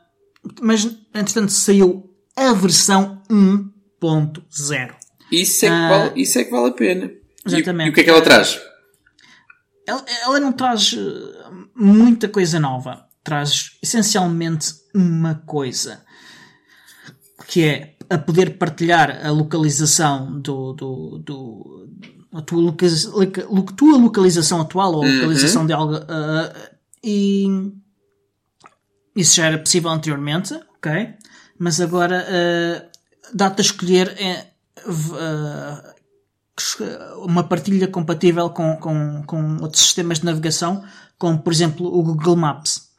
[0.61, 4.95] mas entretanto saiu a versão 1.0.
[5.31, 7.11] Isso, é que vale, uh, isso é que vale a pena.
[7.47, 7.87] Exatamente.
[7.87, 8.61] E, e o que é que ela traz?
[9.87, 13.07] Ela, ela não traz eh, muita coisa nova.
[13.25, 16.05] Traz essencialmente uma coisa.
[17.47, 21.89] Que é a poder partilhar a localização do, do, do
[22.33, 22.75] a tua,
[23.77, 25.67] tua localização atual ou a localização uhum.
[25.67, 26.73] de algo uh,
[27.05, 27.47] e
[29.15, 31.15] isso já era possível anteriormente, ok?
[31.63, 32.83] Mas agora uh,
[33.33, 34.17] dá-te a escolher
[34.85, 35.79] uh,
[37.25, 40.83] uma partilha compatível com, com, com outros sistemas de navegação,
[41.17, 42.91] como por exemplo o Google Maps.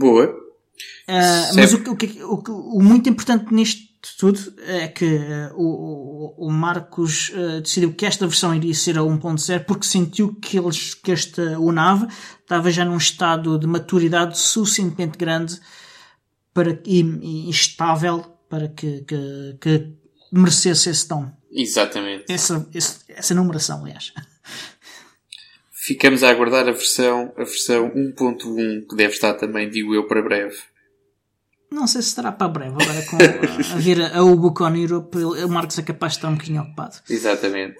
[0.00, 0.24] Boa.
[0.26, 5.20] Uh, mas o, o, o, o, muito importante de tudo é que
[5.54, 7.30] o, Marcos
[7.62, 12.08] decidiu que esta versão iria ser a 1.0 porque sentiu que, eles, que esta UNAV
[12.40, 15.60] estava já num estado de maturidade suficientemente grande
[16.54, 19.92] para, e, e estável para que, que, que
[20.32, 21.30] merecesse esse tom.
[21.52, 22.24] Exatamente.
[22.32, 24.12] Essa, essa, essa numeração, aliás.
[25.70, 30.22] Ficamos a aguardar a versão, a versão 1.1, que deve estar também, digo eu, para
[30.22, 30.56] breve.
[31.70, 35.48] Não sei se estará para breve, agora com a, a vir a Ubucon Europe, o
[35.48, 36.96] Marcos é capaz de estar um bocadinho ocupado.
[37.10, 37.76] Exatamente.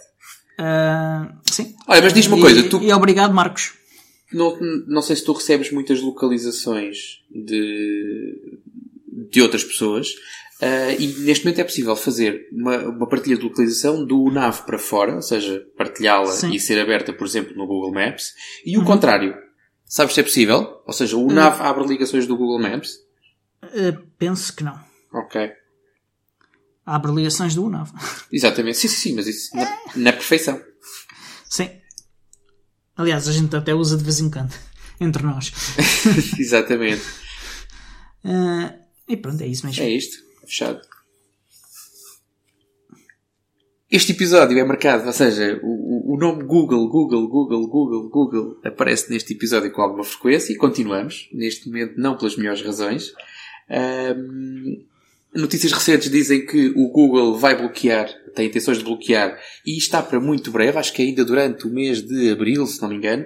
[0.58, 1.74] Uh, sim.
[1.86, 2.68] Olha, mas diz-me uma coisa.
[2.68, 2.82] Tu...
[2.82, 3.72] E obrigado, Marcos.
[4.34, 8.58] Não, não sei se tu recebes muitas localizações de,
[9.30, 10.14] de outras pessoas.
[10.60, 14.78] Uh, e neste momento é possível fazer uma, uma partilha de localização do NAV para
[14.78, 18.32] fora, ou seja, partilhá-la e ser aberta, por exemplo, no Google Maps,
[18.64, 18.86] e o uhum.
[18.86, 19.34] contrário.
[19.84, 20.80] Sabes se é possível?
[20.86, 21.66] Ou seja, o NAV uhum.
[21.66, 22.94] abre ligações do Google Maps?
[23.64, 24.78] Uh, penso que não.
[25.12, 25.52] Ok.
[26.86, 27.90] Abre ligações do NAV.
[28.30, 28.78] Exatamente.
[28.78, 30.60] Sim, sim, sim, mas isso na, na perfeição.
[31.48, 31.70] Sim.
[32.96, 34.54] Aliás, a gente até usa de vez em quando.
[35.00, 35.52] Entre nós.
[36.38, 37.02] Exatamente.
[38.24, 38.72] Uh,
[39.08, 39.82] e pronto, é isso mesmo.
[39.82, 40.80] É isto fechado.
[43.90, 49.10] Este episódio é marcado, ou seja, o, o nome Google, Google, Google, Google, Google aparece
[49.10, 53.12] neste episódio com alguma frequência e continuamos, neste momento não pelas melhores razões.
[53.70, 54.84] Um,
[55.34, 60.20] notícias recentes dizem que o Google vai bloquear, tem intenções de bloquear, e está para
[60.20, 63.24] muito breve, acho que ainda durante o mês de abril, se não me engano.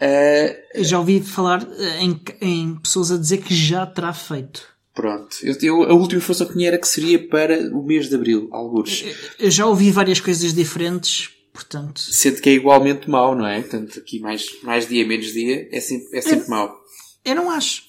[0.00, 1.66] Uh, já ouvi falar
[2.00, 4.78] em, em pessoas a dizer que já terá feito.
[4.94, 5.36] Pronto.
[5.42, 8.48] Eu, eu, a última informação que tinha era que seria para o mês de Abril,
[8.50, 9.04] alguns.
[9.38, 12.00] Eu já ouvi várias coisas diferentes, portanto...
[12.00, 13.60] Sendo que é igualmente mau, não é?
[13.60, 16.76] Portanto, aqui mais, mais dia, menos dia, é sempre, é sempre eu, mau.
[17.24, 17.84] Eu não acho.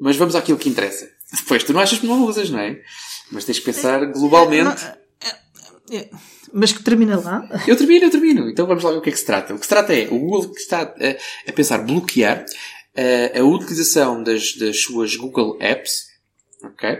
[0.00, 1.10] Mas vamos àquilo que interessa.
[1.32, 2.80] Depois, tu não achas que não usas, não é?
[3.30, 4.84] Mas tens que pensar globalmente...
[5.90, 6.10] É, é,
[6.52, 7.48] mas que termina lá?
[7.66, 8.48] Eu termino, eu termino.
[8.48, 9.54] Então vamos lá ver o que é que se trata.
[9.54, 12.44] O que se trata é, o Google que está a, a pensar bloquear
[12.96, 16.10] a, a utilização das, das suas Google Apps
[16.62, 16.98] ok?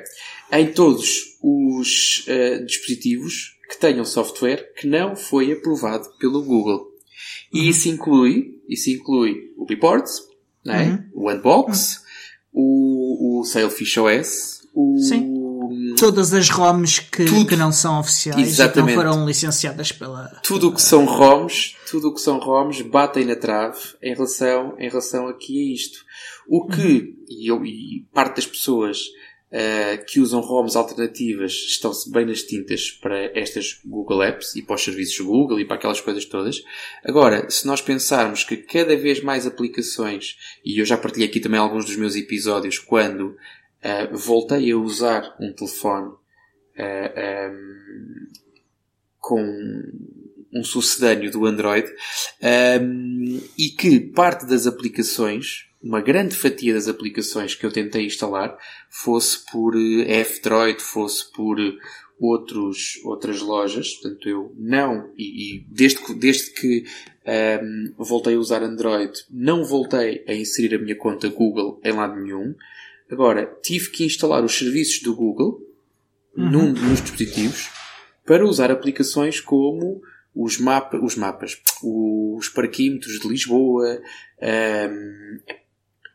[0.52, 6.88] Em todos os uh, dispositivos que tenham software que não foi aprovado pelo Google.
[7.52, 7.66] E uhum.
[7.66, 10.04] isso inclui, isso inclui o Report,
[10.64, 11.04] né?
[11.14, 11.24] Uhum.
[11.24, 12.02] o Unbox, uhum.
[12.52, 14.98] O, o Sailfish OS, o...
[14.98, 15.36] Sim.
[15.98, 18.90] Todas as ROMs que, tudo, que não são oficiais exatamente.
[18.90, 20.28] e que não foram licenciadas pela...
[20.42, 24.74] Tudo o que são ROMs, tudo o que são ROMs batem na trave em relação,
[24.78, 26.04] em relação aqui a isto.
[26.48, 27.14] O que, uhum.
[27.28, 28.98] e, eu, e parte das pessoas
[29.52, 34.76] uh, que usam ROMs alternativas estão-se bem nas tintas para estas Google Apps e para
[34.76, 36.62] os serviços Google e para aquelas coisas todas.
[37.04, 41.58] Agora, se nós pensarmos que cada vez mais aplicações, e eu já partilhei aqui também
[41.58, 46.20] alguns dos meus episódios, quando uh, voltei a usar um telefone uh,
[46.76, 48.26] eh, um,
[49.18, 49.42] com
[50.52, 51.88] um sucedâneo do Android
[52.82, 58.56] um, e que parte das aplicações uma grande fatia das aplicações que eu tentei instalar
[58.88, 61.72] fosse por eh, F-Droid, fosse por eh,
[62.20, 63.94] outros, outras lojas.
[63.94, 66.84] Portanto, eu não, e, e desde, que, desde que
[67.26, 71.92] um, ehm, voltei a usar Android, não voltei a inserir a minha conta Google em
[71.92, 72.54] lado nenhum.
[73.10, 75.66] Agora, tive que instalar os serviços do Google
[76.36, 76.50] uhum.
[76.50, 77.70] num dos dispositivos
[78.26, 80.02] para usar aplicações como
[80.34, 83.98] os, mapa, os mapas, os parquímetros de Lisboa,
[84.40, 85.40] um, ehm,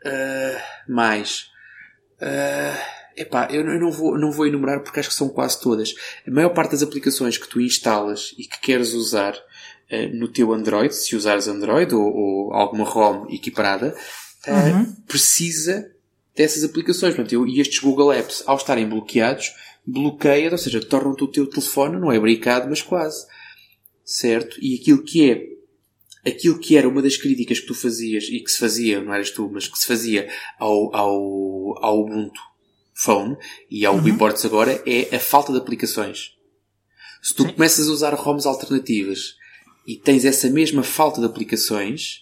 [0.06, 1.50] Uh, mais.
[2.22, 2.78] Uh,
[3.18, 5.94] epá, eu, eu não, vou, não vou enumerar porque acho que são quase todas.
[6.28, 10.54] A maior parte das aplicações que tu instalas e que queres usar uh, no teu
[10.54, 13.96] Android, se usares Android ou, ou alguma ROM equiparada,
[14.48, 14.96] uh, uhum.
[15.08, 15.91] precisa
[16.36, 17.15] dessas aplicações.
[17.15, 19.54] Portanto, eu, e estes Google Apps, ao estarem bloqueados,
[19.86, 23.26] bloqueiam, ou seja, tornam-te o teu telefone, não é brincado, mas quase.
[24.04, 24.58] Certo?
[24.62, 25.55] E aquilo que é
[26.25, 29.31] aquilo que era uma das críticas que tu fazias e que se fazia, não eras
[29.31, 30.27] tu, mas que se fazia
[30.59, 32.39] ao, ao, ao Ubuntu
[32.93, 33.38] Phone
[33.69, 34.17] e ao uhum.
[34.45, 36.31] Agora é a falta de aplicações.
[37.21, 37.49] Se tu Sim.
[37.49, 39.35] começas a usar ROMs alternativas
[39.85, 42.21] e tens essa mesma falta de aplicações,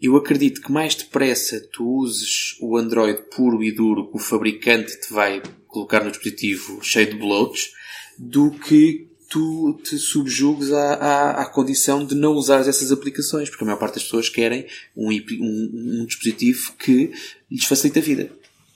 [0.00, 5.00] eu acredito que mais depressa tu uses o Android puro e duro que o fabricante
[5.00, 7.72] te vai colocar no dispositivo cheio de bloats
[8.18, 13.64] do que tu te subjugues à, à, à, condição de não usar essas aplicações, porque
[13.64, 14.64] a maior parte das pessoas querem
[14.96, 17.10] um, um, um dispositivo que
[17.50, 18.30] lhes facilita a vida.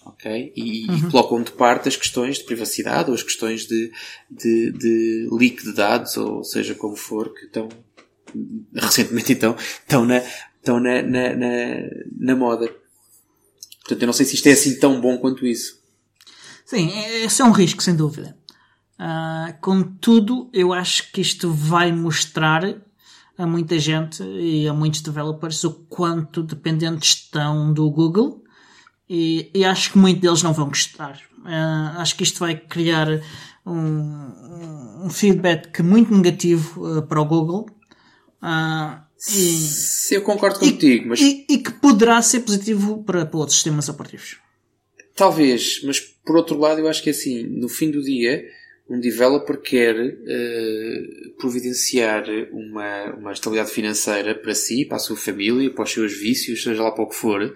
[0.05, 0.53] Ok?
[0.57, 0.97] E, uhum.
[0.97, 3.92] e, colocam de parte as questões de privacidade ou as questões de,
[4.29, 7.68] de, de leak de dados, ou seja como for, que estão,
[8.75, 10.25] recentemente então, estão na,
[10.57, 11.57] estão na, na, na,
[12.18, 12.66] na moda.
[13.83, 15.79] Portanto, eu não sei se isto é assim tão bom quanto isso.
[16.66, 16.90] Sim,
[17.23, 18.37] esse é um risco, sem dúvida.
[18.99, 22.65] Uh, contudo, eu acho que isto vai mostrar
[23.37, 28.43] a muita gente e a muitos developers o quanto dependentes estão do Google
[29.09, 31.21] e, e acho que muitos deles não vão gostar.
[31.39, 33.07] Uh, acho que isto vai criar
[33.65, 37.67] um, um feedback muito negativo uh, para o Google.
[38.43, 41.21] Uh, e, eu concordo contigo, e, mas...
[41.21, 44.39] E, e, que poderá ser positivo para, para outros sistemas operativos.
[45.15, 48.45] Talvez, mas por outro lado eu acho que assim, no fim do dia,
[48.88, 55.70] um developer quer uh, providenciar uma, uma estabilidade financeira para si, para a sua família,
[55.70, 57.55] para os seus vícios, seja lá para o que for,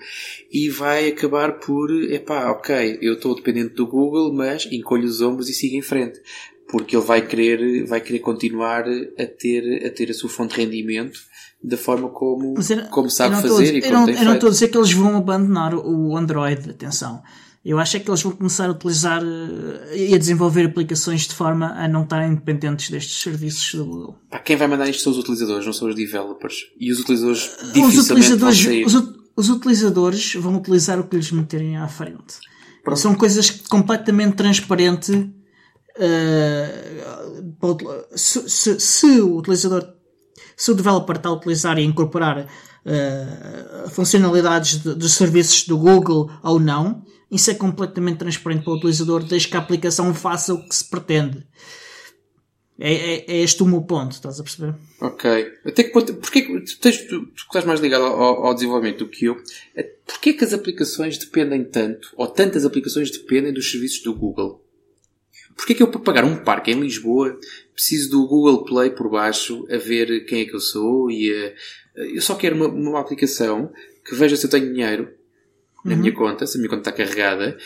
[0.50, 5.48] e vai acabar por, epá, ok, eu estou dependente do Google, mas encolho os ombros
[5.48, 6.20] e sigo em frente.
[6.68, 10.60] Porque ele vai querer, vai querer continuar a ter, a ter a sua fonte de
[10.62, 11.20] rendimento
[11.62, 14.28] da forma como, era, como sabe fazer e como não, tem Eu feito.
[14.28, 17.22] não estou a dizer que eles vão abandonar o Android, atenção.
[17.64, 21.34] Eu acho é que eles vão começar a utilizar uh, e a desenvolver aplicações de
[21.34, 24.18] forma a não estarem dependentes destes serviços do Google.
[24.28, 26.56] Pá, quem vai mandar isto são os utilizadores, não são os developers.
[26.78, 28.84] E os utilizadores dificilmente os utilizadores, vão sair.
[28.84, 28.94] Os,
[29.36, 32.40] os, utilizadores vão utilizar o que lhes meterem à frente.
[32.82, 32.98] Pronto.
[32.98, 35.10] São coisas completamente transparentes.
[35.10, 35.32] Uh,
[38.16, 39.86] se, se, se, o utilizador,
[40.56, 46.28] se o developer está a utilizar e incorporar uh, funcionalidades de, dos serviços do Google
[46.42, 50.68] ou não, isso é completamente transparente para o utilizador, desde que a aplicação faça o
[50.68, 51.46] que se pretende.
[52.78, 54.74] É, é, é este o meu ponto, estás a perceber?
[55.00, 55.52] Ok.
[55.64, 59.08] Até que ponto, porque tu, tens, tu, tu estás mais ligado ao, ao, desenvolvimento do
[59.08, 59.40] que eu,
[59.74, 64.62] é, porquê que as aplicações dependem tanto, ou tantas aplicações dependem dos serviços do Google?
[65.56, 67.38] Porquê que eu, para pagar um parque em Lisboa,
[67.72, 71.52] preciso do Google Play por baixo a ver quem é que eu sou e a,
[71.94, 73.72] eu só quero uma, uma aplicação
[74.04, 75.21] que veja se eu tenho dinheiro
[75.84, 76.00] na uhum.
[76.00, 77.56] minha conta, se a minha conta está carregada,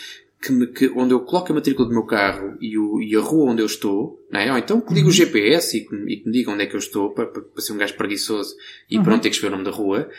[0.41, 3.19] que me, que, onde eu coloco a matrícula do meu carro e, o, e a
[3.19, 4.51] rua onde eu estou, não é?
[4.51, 5.11] ou então que ligo uhum.
[5.11, 7.41] o GPS e que, e que me diga onde é que eu estou, para, para,
[7.41, 8.55] para ser um gajo preguiçoso
[8.89, 9.03] e uhum.
[9.03, 10.09] para não ter que escrever o nome da rua.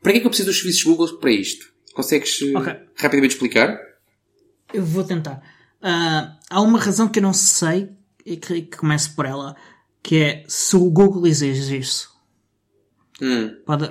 [0.00, 1.72] Para que é que eu preciso dos serviços Google para isto?
[1.92, 2.74] Consegues eh, okay.
[2.94, 3.80] rapidamente explicar?
[4.72, 5.42] Eu vou tentar.
[5.82, 7.88] Uh, há uma razão que eu não sei
[8.24, 9.56] e que, que começo por ela,
[10.02, 12.16] que é se o Google exige isso.
[13.20, 13.56] Hum.
[13.66, 13.90] Pode,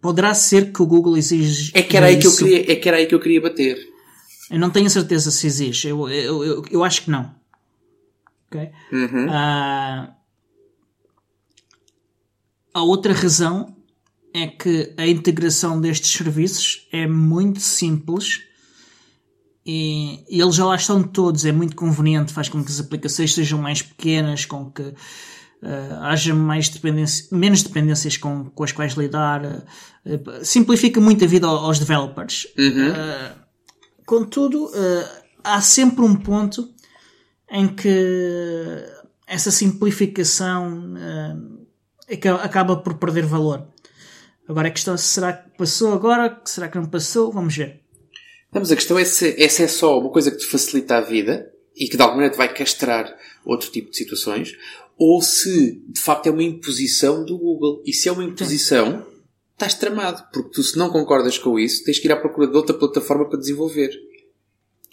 [0.00, 1.70] poderá ser que o Google exige.
[1.74, 3.78] É que era aí que eu queria, é que era aí que eu queria bater.
[4.50, 5.88] Eu não tenho certeza se exige.
[5.88, 7.34] Eu, eu, eu, eu acho que não.
[8.46, 8.70] Ok?
[8.92, 9.26] Uhum.
[9.26, 10.14] Uh,
[12.72, 13.76] a outra razão
[14.32, 18.42] é que a integração destes serviços é muito simples
[19.64, 21.44] e, e eles já lá estão todos.
[21.44, 24.94] É muito conveniente, faz com que as aplicações sejam mais pequenas, com que
[25.64, 31.26] uh, haja mais dependência, menos dependências com, com as quais lidar, uh, simplifica muito a
[31.26, 32.46] vida aos developers.
[32.58, 32.90] Uhum.
[32.90, 33.34] Uh,
[34.04, 34.70] contudo,
[35.42, 36.68] há sempre um ponto
[37.50, 38.84] em que
[39.26, 40.94] essa simplificação
[42.42, 43.66] acaba por perder valor.
[44.46, 46.38] Agora a questão é será que passou agora?
[46.44, 47.32] Será que não passou?
[47.32, 47.80] Vamos ver.
[48.52, 51.50] Mas a questão é se essa é só uma coisa que te facilita a vida
[51.74, 53.12] e que de alguma maneira te vai castrar
[53.44, 54.56] outro tipo de situações,
[54.98, 57.82] ou se de facto é uma imposição do Google.
[57.84, 59.06] E se é uma imposição,
[59.52, 62.56] estás tramado, porque tu, se não concordas com isso, tens que ir à procura de
[62.56, 63.90] outra plataforma para desenvolver.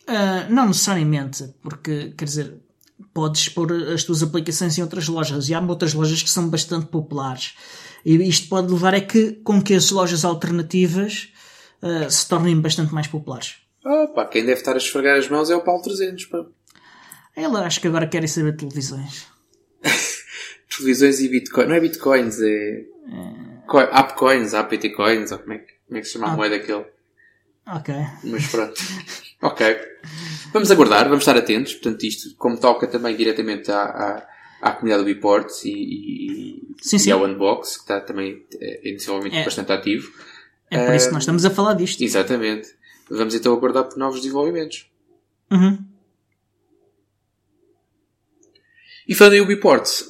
[0.04, 2.58] Uh, não necessariamente, porque quer dizer,
[3.14, 6.88] podes pôr as tuas aplicações em outras lojas e há outras lojas que são bastante
[6.88, 7.54] populares.
[8.04, 11.32] E isto pode levar a que, com que as lojas alternativas
[11.82, 13.58] uh, se tornem bastante mais populares.
[13.86, 16.46] Ah, pá, quem deve estar a esfregar as mãos é o Paulo 300, pá.
[17.36, 19.31] Ela acho que agora querem saber de televisões.
[20.70, 21.68] televisões e Bitcoin.
[21.68, 22.48] Não é Bitcoins, é.
[22.48, 22.86] é...
[23.92, 26.36] Appcoins, APT Coins, ou como é, que, como é que se chama a ah.
[26.36, 26.86] moeda daquele?
[27.68, 27.94] Ok.
[28.24, 28.82] Mas pronto.
[29.42, 29.78] ok.
[30.52, 31.74] Vamos aguardar, vamos estar atentos.
[31.74, 34.28] Portanto, isto, como toca também diretamente à, à,
[34.62, 37.10] à comunidade do Biports e, e, sim, sim.
[37.10, 39.44] e ao Unbox, que está também é, inicialmente é.
[39.46, 40.12] bastante ativo.
[40.70, 42.02] É por isso que nós estamos a falar disto.
[42.02, 42.70] Exatamente.
[43.10, 44.90] Vamos então aguardar por novos desenvolvimentos.
[45.52, 45.86] Uhum.
[49.08, 50.10] E falando em Ubiports,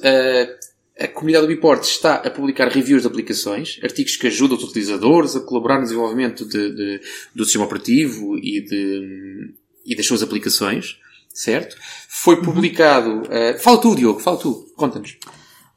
[0.98, 5.34] a comunidade do Ubiports está a publicar reviews de aplicações, artigos que ajudam os utilizadores
[5.34, 7.00] a colaborar no desenvolvimento de, de,
[7.34, 10.98] do sistema operativo e, de, e das suas aplicações,
[11.32, 11.76] certo?
[12.08, 12.42] Foi uhum.
[12.42, 13.10] publicado.
[13.10, 13.22] Uhum.
[13.22, 15.16] Uh, fala tu, Diogo, fala tu, conta-nos.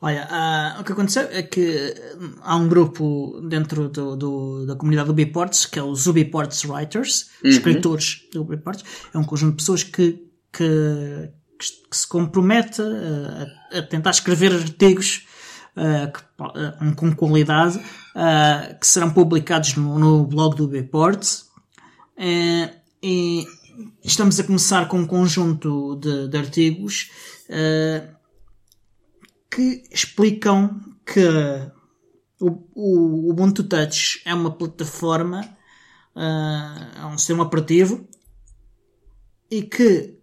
[0.01, 1.95] Olha, uh, o que aconteceu é que
[2.41, 7.30] há um grupo dentro do, do, da comunidade do Ubiports, que é os Ubiports Writers,
[7.43, 7.49] uhum.
[7.49, 8.84] escritores do Ubiports.
[9.13, 15.28] É um conjunto de pessoas que, que que se compromete a, a tentar escrever artigos
[15.76, 17.80] uh, que, uh, com qualidade
[18.80, 21.49] que serão publicados no, no blog do Bports
[23.03, 23.45] e
[24.01, 27.12] estamos a começar com um conjunto de, de artigos
[29.51, 31.28] que explicam que
[32.39, 35.41] o, o Ubuntu Touch é uma plataforma,
[36.16, 38.08] é um sistema operativo
[39.51, 40.18] e que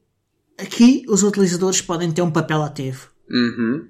[0.59, 3.09] aqui os utilizadores podem ter um papel ativo.
[3.31, 3.89] Uhum.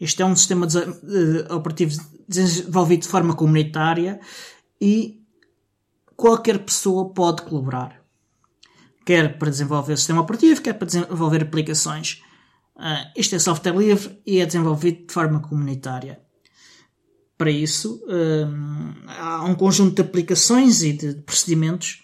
[0.00, 4.20] Este é um sistema de, uh, operativo desenvolvido de forma comunitária
[4.80, 5.20] e
[6.16, 8.00] qualquer pessoa pode colaborar.
[9.04, 12.22] Quer para desenvolver o sistema operativo, quer para desenvolver aplicações.
[12.76, 16.20] Uh, isto é software livre e é desenvolvido de forma comunitária.
[17.36, 22.02] Para isso, um, há um conjunto de aplicações e de procedimentos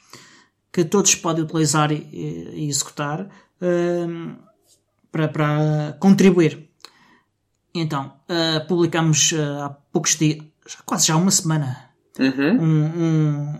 [0.72, 1.96] que todos podem utilizar e,
[2.54, 3.28] e executar
[3.60, 4.36] um,
[5.10, 6.68] para, para contribuir.
[7.74, 10.42] Então, uh, publicamos uh, há poucos dias,
[10.84, 12.58] quase já uma semana, uhum.
[12.58, 12.84] um,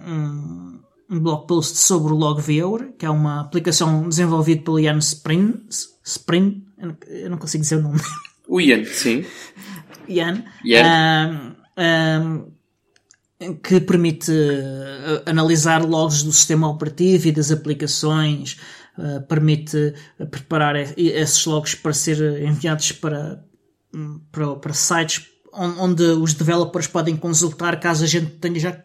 [0.07, 0.81] um,
[1.11, 5.67] um, blog post sobre o LogViewer, que é uma aplicação desenvolvida pelo Ian Spring.
[6.05, 6.67] Spring
[7.09, 8.01] eu não consigo dizer o nome.
[8.49, 9.25] O Ian, sim.
[10.09, 10.45] Ian.
[10.65, 11.57] Ian.
[13.61, 14.31] que permite
[15.27, 18.57] analisar logs do sistema operativo e das aplicações,
[18.99, 19.95] uh, permite
[20.31, 23.45] preparar esses logs para ser enviados para,
[24.31, 25.27] para, para sites
[25.57, 28.83] onde os developers podem consultar caso a gente tenha já, por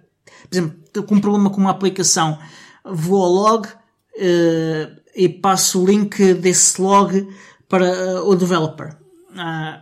[0.51, 2.39] exemplo, com um problema com uma aplicação,
[2.85, 7.27] vou ao log uh, e passo o link desse log
[7.67, 8.95] para uh, o developer.
[9.31, 9.81] Uh,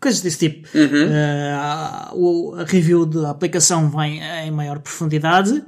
[0.00, 0.68] coisas desse tipo.
[0.76, 1.06] Uhum.
[1.06, 5.64] Uh, a review da aplicação vem em maior profundidade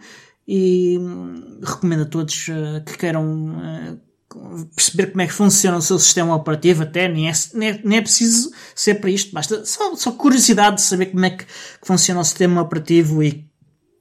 [0.52, 5.82] e hum, recomendo a todos uh, que queiram uh, perceber como é que funciona o
[5.82, 9.64] seu sistema operativo, até nem é, nem é, nem é preciso ser para isto, basta
[9.64, 11.46] só, só, curiosidade de saber como é que
[11.80, 13.48] funciona o sistema operativo e,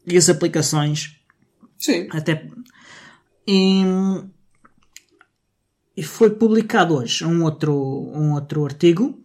[0.08, 1.18] e as aplicações.
[1.78, 2.08] Sim.
[2.10, 2.48] Até.
[3.48, 3.84] E,
[5.96, 7.76] e foi publicado hoje um outro,
[8.12, 9.22] um outro artigo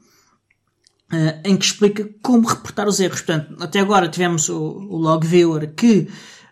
[1.11, 3.23] uh, em que explica como reportar os erros.
[3.23, 6.07] Portanto, até agora tivemos o, o Log Viewer que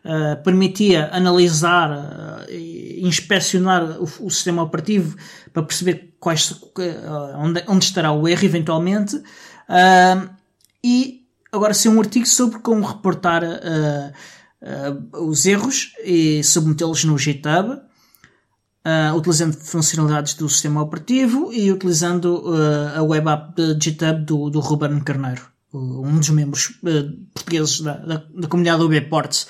[0.04, 2.52] uh, permitia analisar uh,
[2.98, 5.16] inspecionar o, o, sistema operativo
[5.52, 6.54] para perceber quais,
[7.38, 9.20] onde, onde, estará o erro eventualmente.
[10.84, 13.42] e agora ser um artigo sobre como reportar
[15.12, 17.80] os erros e submetê-los no GitHub
[18.84, 24.50] uh, utilizando funcionalidades do sistema operativo e utilizando uh, a web app de GitHub do,
[24.50, 29.46] do Ruben Carneiro, um dos membros uh, portugueses da, da, da comunidade UBports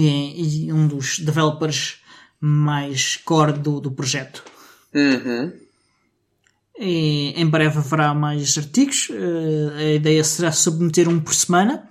[0.00, 2.00] e, e, um dos developers
[2.40, 4.44] mais core do, do projeto.
[4.94, 5.52] Uhum.
[6.78, 9.08] E em breve haverá mais artigos.
[9.76, 11.88] a ideia será submeter um por semana.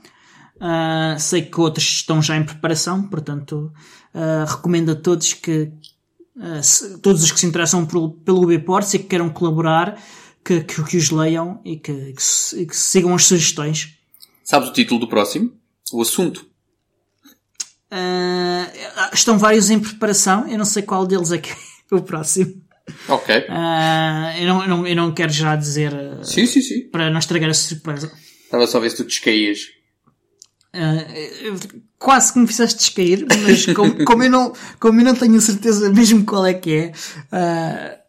[0.58, 3.72] Uh, sei que outros estão já em preparação, portanto,
[4.14, 5.72] uh, recomendo a todos que,
[6.36, 10.02] uh, todos os que se interessam pelo, pelo UBports e que queiram colaborar,
[10.44, 14.00] que, que, que os leiam e que, que, que, sigam as sugestões.
[14.44, 15.52] Sabes o título do próximo?
[15.92, 16.48] O assunto?
[17.92, 22.62] Uh, estão vários em preparação, eu não sei qual deles é que é o próximo.
[23.08, 23.36] Ok.
[23.36, 25.94] Uh, eu, não, eu, não, eu não quero já dizer.
[26.24, 26.90] sim, sim, sim.
[26.90, 28.12] Para não estragar a surpresa.
[28.44, 29.60] Estava só a ver se tu descaías.
[30.76, 35.40] Uh, quase que me fizeste descair, mas como, como, eu não, como eu não tenho
[35.42, 36.92] certeza mesmo qual é que
[37.32, 38.02] é,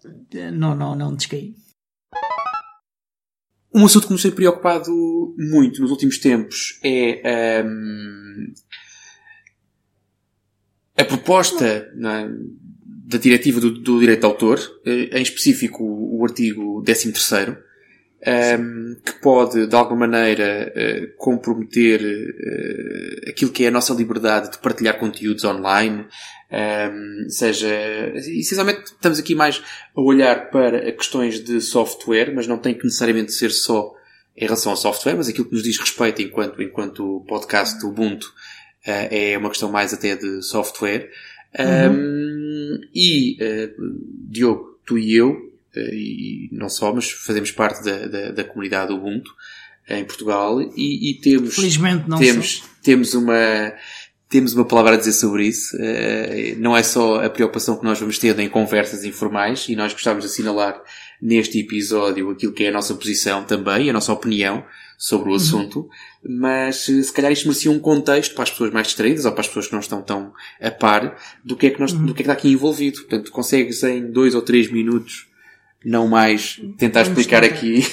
[0.53, 1.55] não, não, não descaí.
[3.75, 4.91] Um assunto que nos tem preocupado
[5.39, 8.53] muito nos últimos tempos é um,
[10.99, 12.29] a proposta é,
[13.09, 17.57] da diretiva do, do direito de autor, eh, em específico o, artigo 13 um,
[18.21, 24.51] ehm, que pode, de alguma maneira, uh, comprometer uh, aquilo que é a nossa liberdade
[24.51, 26.01] de partilhar conteúdos online.
[26.51, 27.69] Um, ehm, seja,
[28.15, 29.63] essencialmente estamos aqui mais
[29.97, 33.95] a olhar para questões de software, mas não tem que necessariamente ser só
[34.37, 38.33] em relação ao software, mas aquilo que nos diz respeito enquanto, enquanto podcast Ubuntu
[38.85, 41.11] é uma questão mais até de software.
[41.59, 41.93] Uhum.
[41.93, 43.37] Um, e,
[44.31, 48.93] Diogo, tu e eu, eh, e não só, mas fazemos parte da, da, da comunidade
[48.93, 49.31] Ubuntu
[49.89, 53.73] em Portugal e, e temos, Felizmente não temos, temos uma,
[54.29, 55.77] temos uma palavra a dizer sobre isso.
[55.77, 59.93] Uh, não é só a preocupação que nós vamos ter em conversas informais e nós
[59.93, 60.81] gostávamos de assinalar
[61.21, 64.65] neste episódio aquilo que é a nossa posição também, a nossa opinião
[64.97, 65.37] sobre o uhum.
[65.37, 65.89] assunto,
[66.23, 69.43] mas eh, se calhar isto merecia um contexto para as pessoas mais distraídas ou para
[69.43, 72.07] as pessoas que não estão tão a par do que é que, nós, uhum.
[72.07, 72.99] do que, é que está aqui envolvido.
[72.99, 75.29] Portanto, consegues em dois ou três minutos
[75.85, 77.87] não mais tentar explicar aqui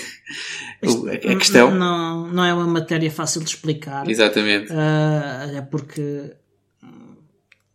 [1.31, 1.71] a questão.
[1.71, 4.09] Não, não é uma matéria fácil de explicar.
[4.09, 4.71] Exatamente.
[4.71, 6.31] Uh, é porque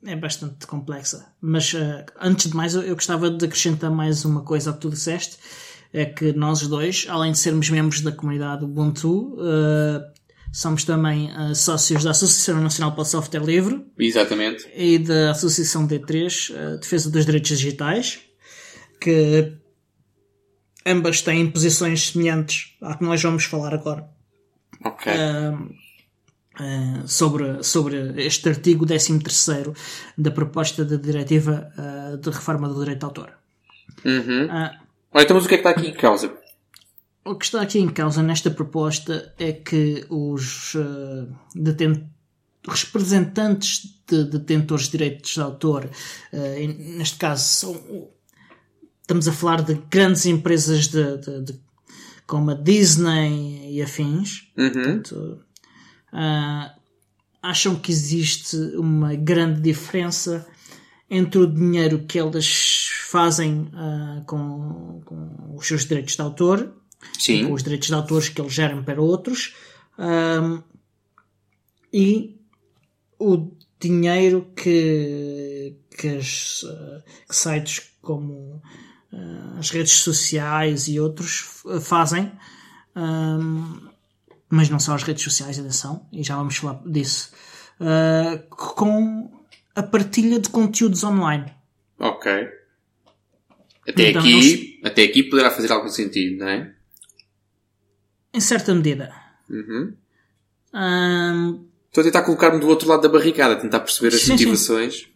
[0.05, 1.27] é bastante complexa.
[1.41, 4.83] Mas uh, antes de mais, eu, eu, gostava de acrescentar mais uma coisa ao que
[4.83, 5.39] tu disseste.
[5.93, 10.01] é que nós dois, além de sermos membros da comunidade Ubuntu, uh,
[10.53, 13.85] somos também uh, sócios da Associação Nacional para o Software Livre.
[13.99, 14.69] Exatamente.
[14.75, 18.21] E da Associação D3, uh, Defesa dos Direitos Digitais,
[19.01, 19.53] que
[20.87, 24.09] ambas têm posições semelhantes à que nós vamos falar agora.
[24.85, 25.13] Ok.
[26.61, 29.19] Uh, sobre, sobre este artigo 13
[30.19, 33.33] da proposta da diretiva uh, de reforma do direito de autor.
[34.05, 34.45] Uhum.
[34.45, 34.71] Uh,
[35.11, 36.31] Olha, então, mas o que é que está aqui em causa?
[37.25, 40.77] O que está aqui em causa nesta proposta é que os
[41.55, 42.05] detent...
[42.69, 45.89] representantes de detentores de direitos de autor,
[46.99, 48.09] neste caso, são,
[49.01, 51.61] estamos a falar de grandes empresas de, de, de
[52.27, 54.51] como a Disney e afins.
[54.57, 54.71] Uhum.
[54.71, 55.45] Portanto,
[56.13, 56.71] uh,
[57.43, 60.47] acham que existe uma grande diferença
[61.09, 66.75] entre o dinheiro que elas fazem uh, com, com, os seus direitos de autor
[67.19, 67.47] Sim.
[67.47, 69.55] com os direitos de autores que eles gerem para outros
[69.99, 70.63] uh,
[71.93, 72.39] e
[73.19, 73.51] o
[73.81, 76.65] dinheiro que, que, as,
[77.29, 78.63] que sites como
[79.59, 82.31] as redes sociais e outros fazem
[84.51, 87.31] mas não só as redes sociais, atenção, e já vamos falar disso,
[87.81, 89.31] uh, com
[89.75, 91.47] a partilha de conteúdos online.
[91.99, 92.31] Ok.
[93.89, 96.75] Até então, aqui, até aqui poderá fazer algum sentido, não é?
[98.35, 99.15] Em certa medida.
[99.49, 99.95] Uhum.
[100.75, 101.67] Um...
[101.87, 104.95] Estou a tentar colocar-me do outro lado da barricada, tentar perceber as sim, motivações.
[104.95, 105.07] Sim.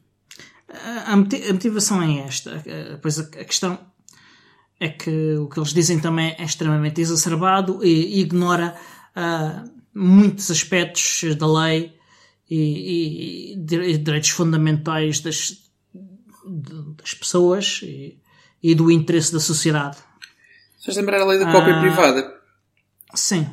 [1.07, 2.63] A, motivação é esta.
[3.01, 3.79] Pois a questão
[4.81, 8.77] é que o que eles dizem também é extremamente exacerbado e ignora
[9.17, 11.95] uh, muitos aspectos da lei
[12.51, 15.71] e, e, e direitos fundamentais das,
[16.99, 18.19] das pessoas e,
[18.63, 19.97] e, do interesse da sociedade.
[20.85, 22.35] Faz lembrar a lei da cópia uh, privada.
[23.15, 23.47] Sim.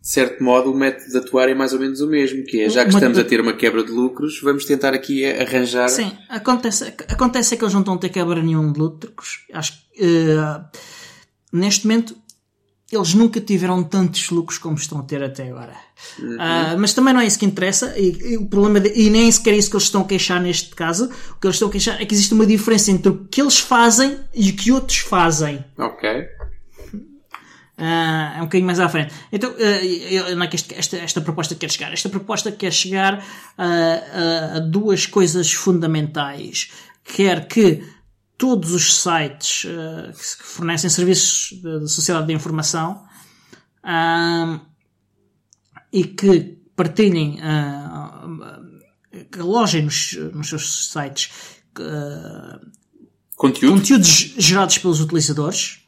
[0.00, 2.68] De certo modo, o método de atuar é mais ou menos o mesmo, que é,
[2.68, 5.88] já que estamos a ter uma quebra de lucros, vamos tentar aqui arranjar...
[5.88, 9.46] Sim, acontece, acontece é que eles não estão a ter quebra nenhum de lucros.
[9.50, 10.62] Acho que, uh,
[11.50, 12.14] neste momento,
[12.94, 15.74] eles nunca tiveram tantos lucros como estão a ter até agora.
[16.18, 16.34] Uhum.
[16.34, 19.30] Uh, mas também não é isso que interessa, e, e o problema de, e nem
[19.30, 21.10] sequer é isso que eles estão a queixar neste caso.
[21.32, 23.58] O que eles estão a queixar é que existe uma diferença entre o que eles
[23.58, 25.64] fazem e o que outros fazem.
[25.78, 26.10] Ok.
[27.76, 29.12] Uh, é um bocadinho mais à frente.
[29.32, 31.92] Então, uh, eu, não é que este, esta, esta proposta quer chegar.
[31.92, 33.24] Esta proposta quer chegar
[33.58, 36.70] a, a duas coisas fundamentais.
[37.02, 37.82] Quer que
[38.36, 43.04] todos os sites uh, que fornecem serviços de, sociedade de informação
[43.84, 44.60] uh,
[45.92, 51.30] e que partilhem, uh, que alojem nos, nos seus sites
[53.36, 53.78] Conteúdo?
[53.78, 55.80] conteúdos gerados pelos utilizadores.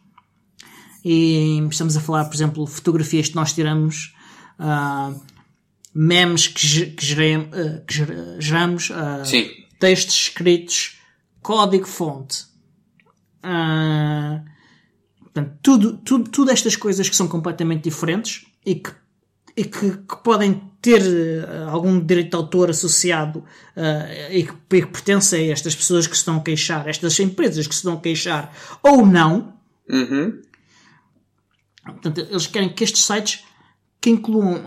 [1.05, 4.13] E estamos a falar, por exemplo, fotografias que nós tiramos,
[5.95, 7.49] memes que, que, gerem,
[7.87, 8.91] que geramos,
[9.79, 10.96] textos escritos
[11.47, 12.45] código-fonte.
[13.39, 14.45] Uh,
[15.21, 18.91] portanto, tudo, tudo, tudo estas coisas que são completamente diferentes e que,
[19.57, 23.45] e que, que podem ter uh, algum direito de autor associado
[23.77, 27.17] uh, e, que, e que pertencem a estas pessoas que se estão a queixar, estas
[27.21, 29.55] empresas que se estão a queixar, ou não.
[29.89, 30.43] Uhum.
[31.85, 33.45] Portanto, eles querem que estes sites
[34.01, 34.65] que incluam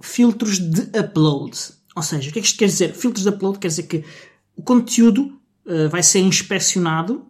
[0.00, 1.56] filtros de upload.
[1.94, 2.92] Ou seja, o que é que isto quer dizer?
[2.92, 4.04] Filtros de upload quer dizer que
[4.56, 5.37] o conteúdo
[5.68, 7.26] eh, vai ser inspecionado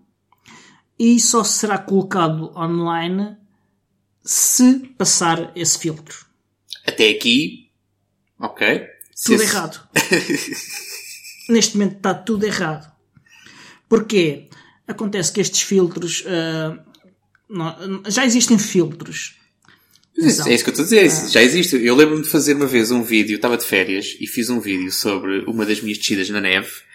[0.97, 3.37] e só será colocado online
[4.25, 6.25] se passar esse filtro.
[6.87, 7.69] Até aqui,
[8.39, 8.87] ok.
[9.25, 9.45] Tudo esse...
[9.45, 9.89] errado.
[11.51, 12.93] Neste momento está tudo errado.
[13.89, 14.49] Porquê?
[14.87, 16.21] Acontece que estes filtros.
[16.21, 16.79] Uh,
[17.49, 19.37] não, já existem filtros.
[20.17, 21.77] É isso que eu estou a dizer, uh, já existe.
[21.77, 24.93] Eu lembro-me de fazer uma vez um vídeo, estava de férias e fiz um vídeo
[24.93, 26.88] sobre uma das minhas descidas na neve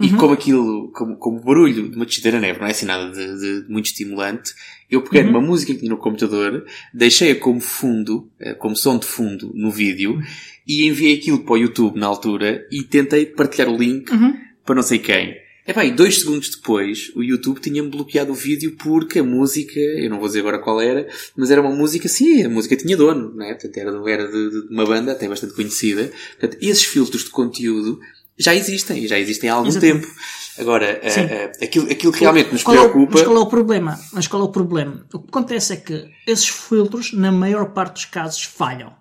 [0.00, 0.16] e uhum.
[0.16, 3.10] como aquilo, como, como o barulho de uma descida na neve não é assim nada
[3.12, 4.54] de, de muito estimulante,
[4.90, 5.32] eu peguei uhum.
[5.32, 10.14] numa música aqui no computador, deixei-a como fundo, eh, como som de fundo no vídeo,
[10.14, 10.22] uhum.
[10.66, 14.34] e enviei aquilo para o YouTube na altura e tentei partilhar o link uhum.
[14.64, 15.36] para não sei quem.
[15.66, 20.08] É bem, dois segundos depois, o YouTube tinha-me bloqueado o vídeo porque a música, eu
[20.08, 23.34] não vou dizer agora qual era, mas era uma música, sim, a música tinha dono,
[23.34, 23.52] né?
[23.52, 26.10] Portanto, era, era de, de uma banda até bastante conhecida.
[26.40, 28.00] Portanto, esses filtros de conteúdo
[28.38, 30.06] já existem, e já existem há algum Exatamente.
[30.06, 30.20] tempo.
[30.58, 33.12] Agora, uh, uh, aquilo, aquilo que realmente nos qual é preocupa.
[33.12, 34.00] É, mas qual é o problema?
[34.12, 35.06] Mas qual é o problema?
[35.12, 38.92] O que acontece é que esses filtros, na maior parte dos casos, falham.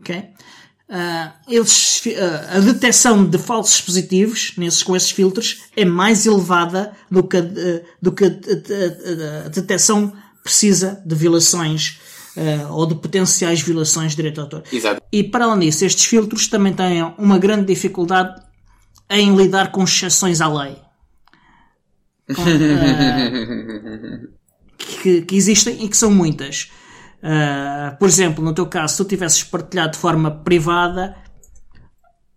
[0.00, 0.32] Ok?
[0.90, 6.92] uh, eles, uh, a detecção de falsos positivos nesses, com esses filtros é mais elevada
[7.10, 10.12] do que, uh, do que a, a, a, detecção
[10.42, 12.00] precisa de violações
[12.70, 14.62] ou de potenciais violações de direito de autor.
[14.72, 15.02] Exato.
[15.12, 18.40] E para além disso, estes filtros também têm uma grande dificuldade
[19.10, 20.76] em lidar com exceções à lei.
[22.28, 22.44] Com,
[25.02, 26.70] que, que existem e que são muitas.
[27.22, 31.16] Uh, por exemplo, no teu caso, se tu tivesses partilhado de forma privada,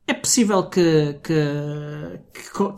[0.06, 1.39] é possível que, que,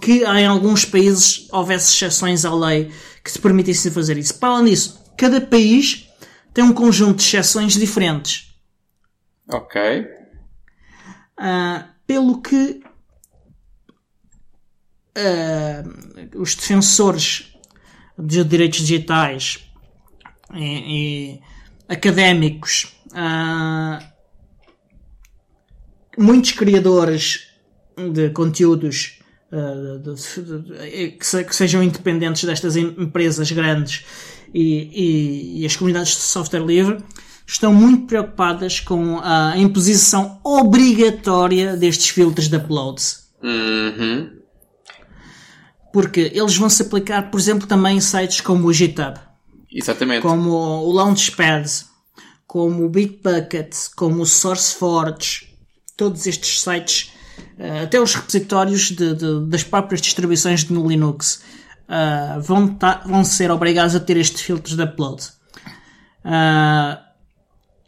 [0.02, 2.92] que, em alguns países houvesse exceções à lei
[3.24, 4.36] que te permitissem fazer isso.
[4.36, 6.05] Para além disso, cada país
[6.56, 8.58] tem um conjunto de exceções diferentes.
[9.52, 10.08] Ok.
[11.38, 12.82] Uh, pelo que
[15.18, 17.54] uh, os defensores
[18.18, 19.70] de direitos digitais
[20.54, 21.42] e, e
[21.90, 24.02] académicos, uh,
[26.18, 27.50] muitos criadores
[28.14, 29.20] de conteúdos
[29.52, 34.06] de, de, de, que, se, que, sejam independentes destas empresas grandes
[34.56, 37.04] e, e, e, as comunidades de software livre
[37.46, 43.26] estão muito preocupadas com a imposição obrigatória destes filtros de uploads.
[43.44, 44.32] Uhum.
[45.92, 49.20] Porque eles vão se aplicar, por exemplo, também em sites como o GitHub.
[49.70, 50.22] Exatamente.
[50.22, 51.70] Como o Launchpad,
[52.48, 55.50] como o Bitbucket, como o SourceForge,
[55.98, 57.12] todos estes sites,
[57.60, 61.44] uh, até os repositórios de, de, das próprias distribuições no Linux,
[61.90, 65.24] uh, vão, vão ser obrigados a ter estes filtros de upload.
[66.24, 66.98] Uh,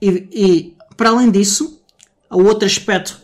[0.01, 1.81] e, e, para além disso,
[2.29, 3.19] o outro aspecto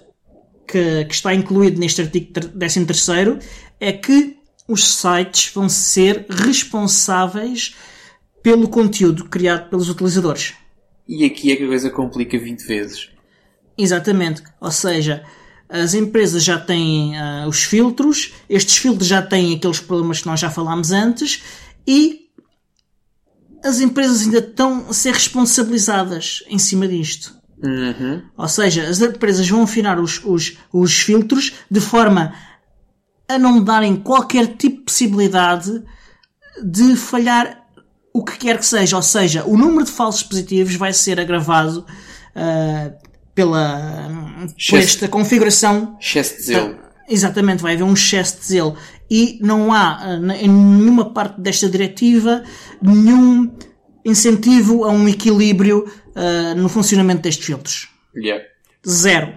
[0.67, 2.87] que, que está incluído neste artigo 13
[3.79, 7.75] é que os sites vão ser responsáveis
[8.41, 10.53] pelo conteúdo criado pelos utilizadores.
[11.07, 13.09] E aqui é que a coisa complica 20 vezes.
[13.77, 14.41] Exatamente.
[14.59, 15.23] Ou seja,
[15.69, 20.39] as empresas já têm uh, os filtros, estes filtros já têm aqueles problemas que nós
[20.39, 21.41] já falámos antes
[21.87, 22.23] e
[23.63, 27.33] as empresas ainda estão a ser responsabilizadas em cima disto.
[27.63, 28.21] Uhum.
[28.37, 32.33] Ou seja, as empresas vão afinar os, os, os filtros de forma
[33.27, 35.81] a não darem qualquer tipo de possibilidade
[36.61, 37.63] de falhar
[38.13, 41.79] o que quer que seja, ou seja, o número de falsos positivos vai ser agravado
[42.35, 44.09] uh, pela
[44.69, 45.97] por esta configuração.
[45.99, 46.73] Excesso de zelo.
[46.73, 46.79] Uh,
[47.09, 48.77] exatamente, vai haver um excesso de zelo.
[49.09, 52.43] E não há uh, em nenhuma parte desta diretiva
[52.81, 53.51] nenhum
[54.05, 55.89] incentivo a um equilíbrio
[56.57, 57.89] no funcionamento destes filtros.
[58.15, 58.43] Yeah.
[58.87, 59.33] Zero.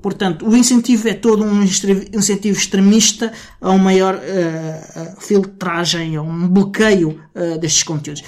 [0.00, 6.48] Portanto, o incentivo é todo um incentivo extremista a uma maior uh, filtragem, a um
[6.48, 8.22] bloqueio uh, destes conteúdos.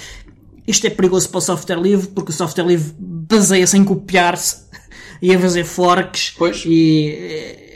[0.71, 4.63] Isto é perigoso para o software livre porque o software livre baseia-se em copiar-se
[5.21, 6.63] e a fazer forks pois.
[6.65, 7.71] e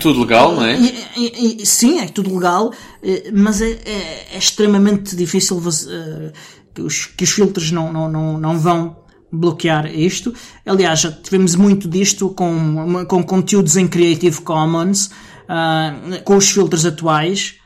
[0.00, 0.76] tudo legal, não é?
[0.76, 2.72] E, e, e, sim, é tudo legal,
[3.32, 6.32] mas é, é, é extremamente difícil uh,
[6.74, 8.96] que, os, que os filtros não, não, não, não vão
[9.30, 10.34] bloquear isto.
[10.66, 16.86] Aliás, já tivemos muito disto com, com conteúdos em Creative Commons, uh, com os filtros
[16.86, 17.56] atuais,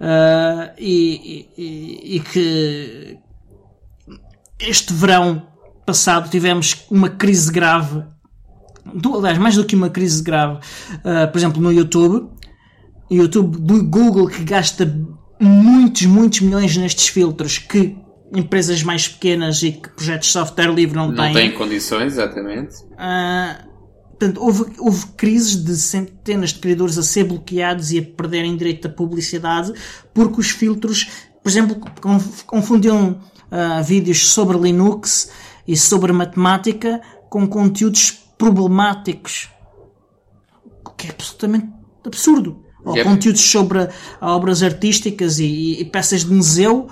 [0.00, 3.18] uh, e, e, e, que
[4.60, 5.46] este verão
[5.86, 8.02] passado tivemos uma crise grave,
[8.94, 12.28] do, aliás, mais do que uma crise grave, uh, por exemplo, no YouTube.
[13.10, 14.86] YouTube do Google que gasta
[15.40, 17.96] muitos, muitos milhões nestes filtros que
[18.34, 21.26] empresas mais pequenas e que projetos de software livre não, não têm.
[21.26, 22.76] Não têm condições, exatamente.
[22.92, 23.68] Uh,
[24.10, 28.86] portanto, houve, houve crises de centenas de criadores a ser bloqueados e a perderem direito
[28.86, 29.72] à publicidade
[30.14, 31.08] porque os filtros,
[31.42, 31.76] por exemplo,
[32.46, 33.20] confundiam
[33.50, 35.30] uh, vídeos sobre Linux
[35.66, 39.48] e sobre matemática com conteúdos problemáticos.
[40.84, 41.68] O que é absolutamente
[42.04, 42.64] absurdo.
[42.84, 43.08] Ou yep.
[43.08, 43.88] conteúdos sobre
[44.20, 46.88] obras artísticas e, e peças de museu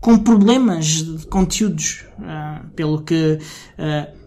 [0.00, 3.38] com problemas de conteúdos, uh, pelo que
[3.78, 4.26] uh,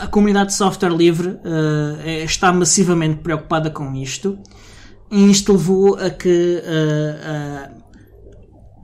[0.00, 4.38] a comunidade de software livre uh, está massivamente preocupada com isto.
[5.10, 6.62] E isto levou a que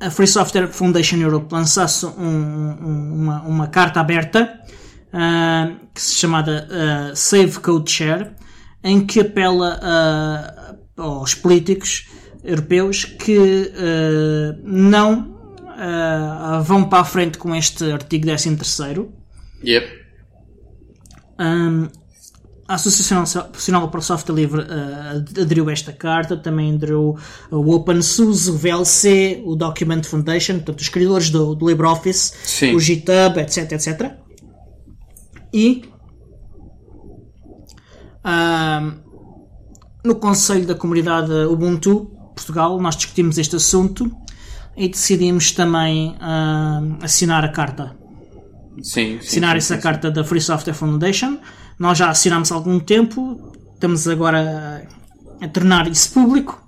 [0.01, 4.61] a Free Software Foundation Europe lançasse um, um, uma, uma, carta aberta
[5.95, 6.69] que se chamada
[7.15, 8.33] Save Code Share,
[8.83, 12.09] em que apela aos políticos
[12.47, 15.37] europeus que uh, não
[15.77, 19.13] uh, vão para a frente com este artigo 13 terceiro.
[19.65, 19.87] Yep.
[21.39, 21.89] Um,
[22.69, 27.17] a Associação Profissional para o Software Livre uh, aderiu a esta carta, também aderiu
[27.51, 32.75] o OpenSUSE, o VLC, o Document Foundation, portanto, os criadores do, do LibreOffice, Sim.
[32.75, 34.13] o GitHub, etc, etc.
[35.53, 35.85] E
[38.25, 38.95] uh,
[40.05, 44.11] no Conselho da Comunidade Ubuntu Portugal, nós discutimos este assunto
[44.77, 47.97] e decidimos também uh, assinar a carta.
[48.83, 51.39] Sim, sim assinar sim, essa carta da Free Software Foundation.
[51.79, 54.87] Nós já assinamos há algum tempo, estamos agora
[55.41, 56.63] a, a tornar isso público.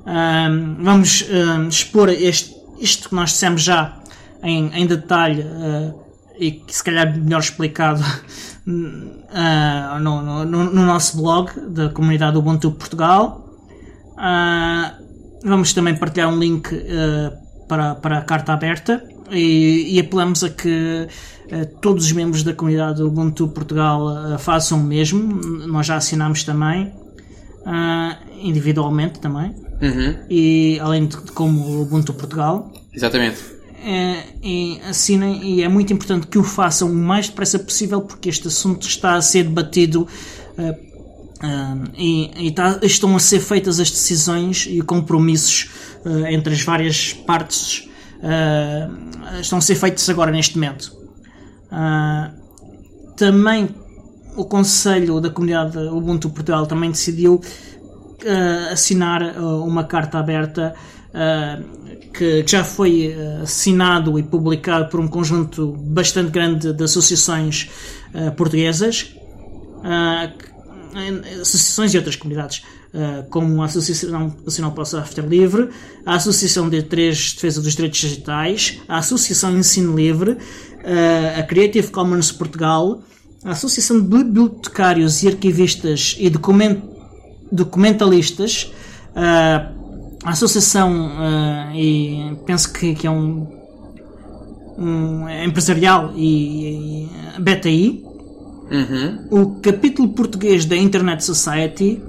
[0.00, 3.96] Uh, vamos uh, expor este, isto que nós dissemos já
[4.42, 5.44] em, em detalhe
[6.38, 8.02] e que se calhar melhor explicado
[8.66, 13.46] no, no, no, nosso blog da comunidade Ubuntu Portugal.
[15.44, 16.68] vamos também partilhar um link
[17.68, 21.08] para, para a carta aberta e, e apelamos a que
[21.46, 25.22] uh, todos os membros da comunidade do Ubuntu Portugal uh, façam o mesmo.
[25.66, 30.16] Nós já assinamos também, uh, individualmente também, uhum.
[30.28, 32.72] e além de como Ubuntu Portugal.
[32.92, 33.38] Exatamente.
[34.42, 38.48] e assinem, e é muito importante que o façam o mais depressa possível, porque este
[38.48, 40.06] assunto está a ser debatido.
[41.42, 45.70] Uh, e, e tá, estão a ser feitas as decisões e compromissos
[46.04, 47.88] uh, entre as várias partes
[48.22, 50.92] uh, estão a ser feitos agora neste momento.
[53.16, 53.68] também
[54.36, 57.40] o Conselho da Comunidade Ubuntu Portugal também decidiu
[58.70, 60.74] assinar uma carta aberta
[62.14, 67.68] que já foi assinado e publicado por um conjunto bastante grande de associações
[68.36, 69.14] portuguesas
[71.40, 72.62] associações e outras comunidades,
[72.94, 75.68] uh, como a Associação Nacional para o Software Livre,
[76.04, 81.88] a Associação D3 de Defesa dos Direitos Digitais, a Associação Ensino Livre, uh, a Creative
[81.88, 83.02] Commons Portugal,
[83.44, 86.78] a Associação de Bibliotecários e Arquivistas e document
[87.50, 88.72] Documentalistas,
[89.14, 89.82] uh,
[90.24, 91.10] a Associação,
[91.74, 93.44] e penso que, que é um,
[94.78, 98.04] um empresarial e, e BTI,
[98.72, 99.26] Uhum.
[99.30, 102.00] o capítulo português da Internet Society,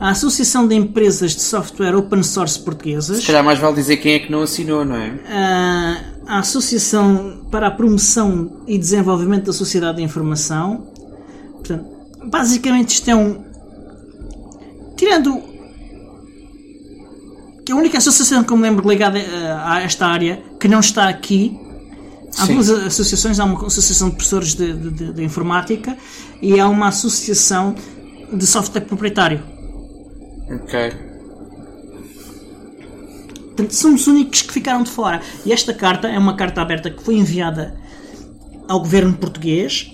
[0.00, 3.18] a Associação de Empresas de Software Open Source Portuguesas.
[3.20, 5.18] Se calhar mais vale dizer quem é que não assinou, não é?
[5.28, 10.92] A, Associação para a Promoção e Desenvolvimento da Sociedade de Informação.
[11.54, 11.86] Portanto,
[12.26, 13.44] basicamente isto é um.
[14.96, 15.42] Tirando.
[17.64, 20.80] Que a única associação que eu me lembro ligada a, a esta área que não
[20.80, 21.58] está aqui
[22.36, 22.54] Há Sim.
[22.54, 25.96] duas associações, há uma associação de professores de, de, de, informática
[26.42, 27.74] e há uma associação
[28.32, 29.57] de software proprietário.
[30.50, 31.08] Ok.
[33.58, 35.20] Portanto, são os únicos que ficaram de fora.
[35.44, 37.76] E esta carta é uma carta aberta que foi enviada
[38.68, 39.90] ao governo português,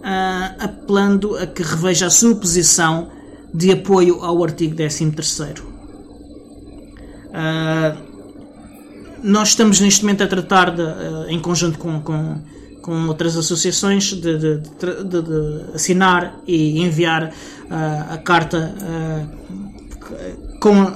[0.00, 3.10] uh, apelando a que reveja a sua posição
[3.54, 5.72] de apoio ao artigo 13 terceiro.
[7.28, 8.12] Uh,
[9.22, 12.42] nós estamos neste momento a tratar, de, uh, em conjunto com, com,
[12.82, 18.74] com outras associações, de, de, de assinar e enviar uh, a carta
[20.12, 20.86] uh, com,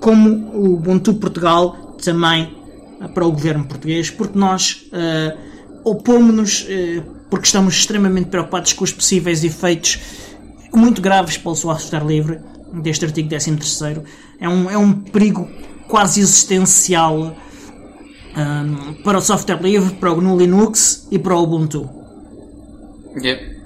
[0.00, 2.56] como o Ubuntu Portugal também
[3.14, 4.90] para o governo português, porque nós
[5.84, 6.66] opomos-nos
[7.30, 9.98] porque estamos extremamente preocupados com os possíveis efeitos
[10.74, 12.40] muito graves para o software livre
[12.82, 13.58] deste artigo 13
[14.38, 15.48] é um, é um perigo
[15.88, 17.36] quase existencial
[18.36, 21.88] um, para o software livre, para o GNU Linux e para o Ubuntu.
[23.20, 23.60] Yep.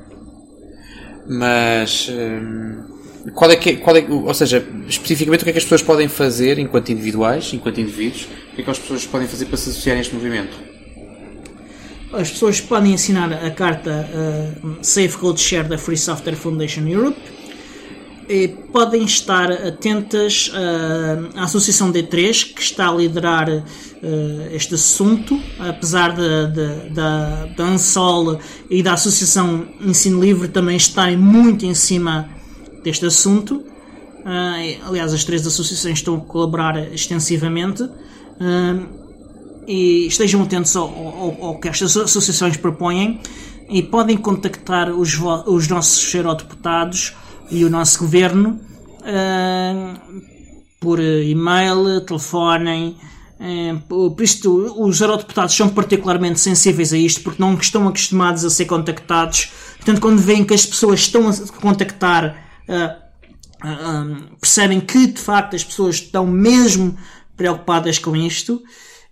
[1.28, 2.93] Mas um,
[3.32, 6.08] qual é que qual é, ou seja, especificamente o que é que as pessoas podem
[6.08, 9.70] fazer enquanto individuais, enquanto indivíduos, o que é que as pessoas podem fazer para se
[9.70, 10.56] associarem a este movimento?
[12.12, 14.08] As pessoas podem assinar a carta
[14.62, 17.18] uh, Safe Code Share da Free Software Foundation Europe
[18.28, 23.62] e podem estar atentas uh, à Associação D3, que está a liderar uh,
[24.52, 26.46] este assunto, apesar da,
[27.56, 28.38] da Ansol
[28.70, 32.30] e da Associação Ensino Livre também estarem muito em cima
[32.84, 33.56] deste assunto.
[33.56, 37.88] Uh, aliás, as três associações estão a colaborar extensivamente.
[39.66, 43.20] e estejam atentos ao, ao, ao, que estas associações propõem
[43.68, 47.14] e podem contactar os, os nossos eurodeputados
[47.50, 48.60] e o nosso governo
[49.00, 50.22] uh,
[50.80, 52.96] por e-mail, telefonem.
[53.40, 58.50] Uh, por isto, os eurodeputados são particularmente sensíveis a isto porque não estão acostumados a
[58.50, 59.50] ser contactados.
[59.76, 65.64] Portanto, quando veem que as pessoas estão a contactar, uh, percebem que de facto as
[65.64, 66.96] pessoas estão mesmo
[67.36, 68.62] preocupadas com isto.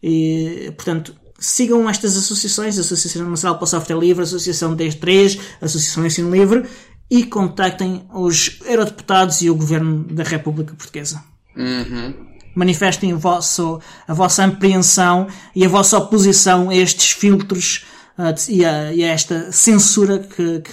[0.03, 5.39] E, portanto, sigam estas associações, a Associação Nacional para o Software Livre, a Associação D3,
[5.61, 6.69] a Associação Ensino Livre,
[7.11, 11.23] e contactem os eurodeputados e o governo da República Portuguesa.
[11.57, 12.33] Uhum.
[12.55, 17.85] Manifestem o vosso, a vossa apreensão e a vossa oposição a estes filtros
[18.19, 20.73] uh, e, a, e, a, esta censura que, que,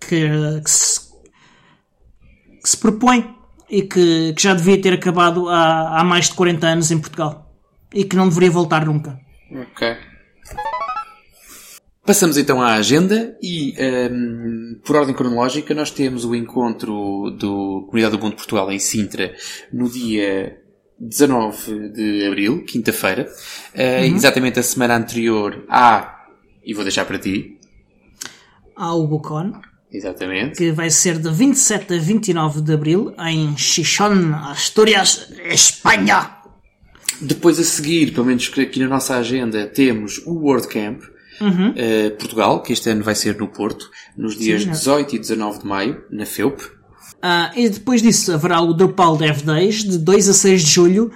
[0.00, 1.00] que, que, se,
[2.66, 3.32] que se propõe
[3.70, 7.56] e que, que já devia ter acabado há, há mais de 40 anos em Portugal
[7.94, 9.16] e que não deveria voltar nunca.
[9.52, 9.96] Ok.
[12.04, 13.72] Passamos então à agenda e,
[14.10, 19.32] um, por ordem cronológica, nós temos o encontro do Comunidade do Mundo Portugal em Sintra
[19.72, 20.60] no dia
[20.98, 23.28] 19 de Abril, quinta-feira.
[23.74, 24.16] Uh, uhum.
[24.16, 26.26] Exatamente a semana anterior à,
[26.64, 27.60] e vou deixar para ti,
[28.74, 29.52] ao Bucon.
[29.90, 30.58] Exatamente.
[30.58, 36.36] Que vai ser de 27 a 29 de Abril em Chichón, Astúrias, Espanha.
[37.20, 41.02] Depois a seguir, pelo menos aqui na nossa agenda, temos o World Camp,
[41.40, 41.70] uhum.
[41.70, 45.60] uh, Portugal, que este ano vai ser no Porto, nos dias Sim, 18 e 19
[45.60, 46.60] de maio, na FEUP.
[46.62, 51.10] Uh, e depois disso haverá o Drupal Dev Days, de 2 a 6 de julho,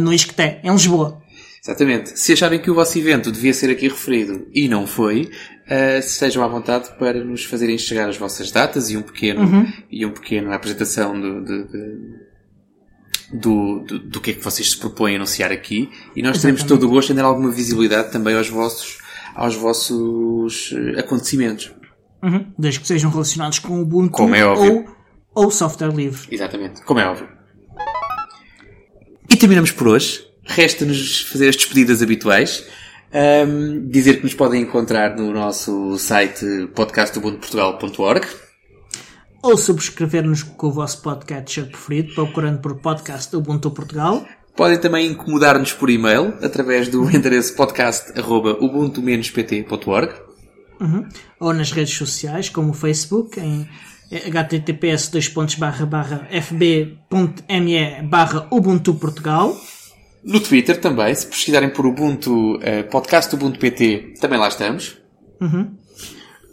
[0.00, 1.22] no Isqueté, em Lisboa.
[1.66, 2.16] Exatamente.
[2.16, 6.44] Se acharem que o vosso evento devia ser aqui referido e não foi, uh, sejam
[6.44, 9.72] à vontade para nos fazerem chegar as vossas datas e um pequeno, uhum.
[9.90, 11.68] e um pequeno apresentação do, do,
[13.32, 16.86] do, do, do que é que vocês se propõem anunciar aqui e nós teremos todo
[16.86, 18.98] o gosto em dar alguma visibilidade também aos vossos,
[19.34, 21.72] aos vossos eh, acontecimentos.
[22.22, 22.46] Uhum.
[22.56, 24.86] Desde que sejam relacionados com o Ubuntu Como é óbvio.
[25.34, 26.28] ou, ou software livre.
[26.30, 26.82] Exatamente.
[26.82, 27.28] Como é óbvio.
[29.28, 30.25] E terminamos por hoje.
[30.46, 32.64] Resta-nos fazer as despedidas habituais.
[33.12, 36.44] Um, dizer que nos podem encontrar no nosso site
[36.74, 38.26] podcastubuntuportugal.org
[39.46, 44.26] ou subscrever-nos com o vosso podcatcher preferido, procurando por podcast Ubuntu Portugal.
[44.56, 50.14] Podem também incomodar-nos por e-mail através do endereço podcast.ubuntu-pt.org
[50.80, 51.06] uhum.
[51.38, 53.68] ou nas redes sociais, como o Facebook, em
[54.10, 55.12] https
[56.42, 59.56] fb.me barra Ubuntu Portugal.
[60.26, 65.00] No Twitter também, se pesquisarem por Ubuntu, uh, podcast Ubuntu PT, também lá estamos.
[65.40, 65.76] Uhum.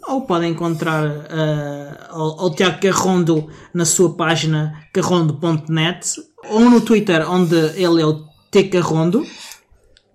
[0.06, 6.08] Ou podem encontrar uh, o, Tiago Carrondo na sua página carrondo.net
[6.50, 9.26] ou no Twitter, onde ele é o T Carrondo.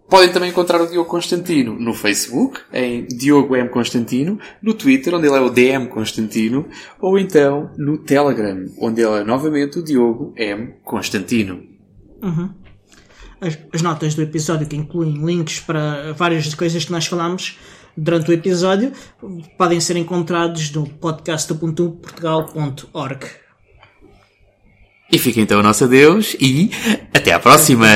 [0.09, 3.67] Podem também encontrar o Diogo Constantino no Facebook, em Diogo M.
[3.67, 6.65] Constantino, no Twitter, onde ele é o DM Constantino,
[7.01, 10.75] ou então no Telegram, onde ele é novamente o Diogo M.
[10.81, 11.61] Constantino.
[12.23, 12.58] Uhum
[13.41, 17.57] as, as, notas do episódio, que incluem links para várias coisas que nós falamos
[17.95, 18.91] durante o episódio,
[19.57, 23.25] podem ser encontrados no podcast.portugal.org.
[25.11, 26.69] E fica então o nosso adeus e
[27.13, 27.87] até à próxima!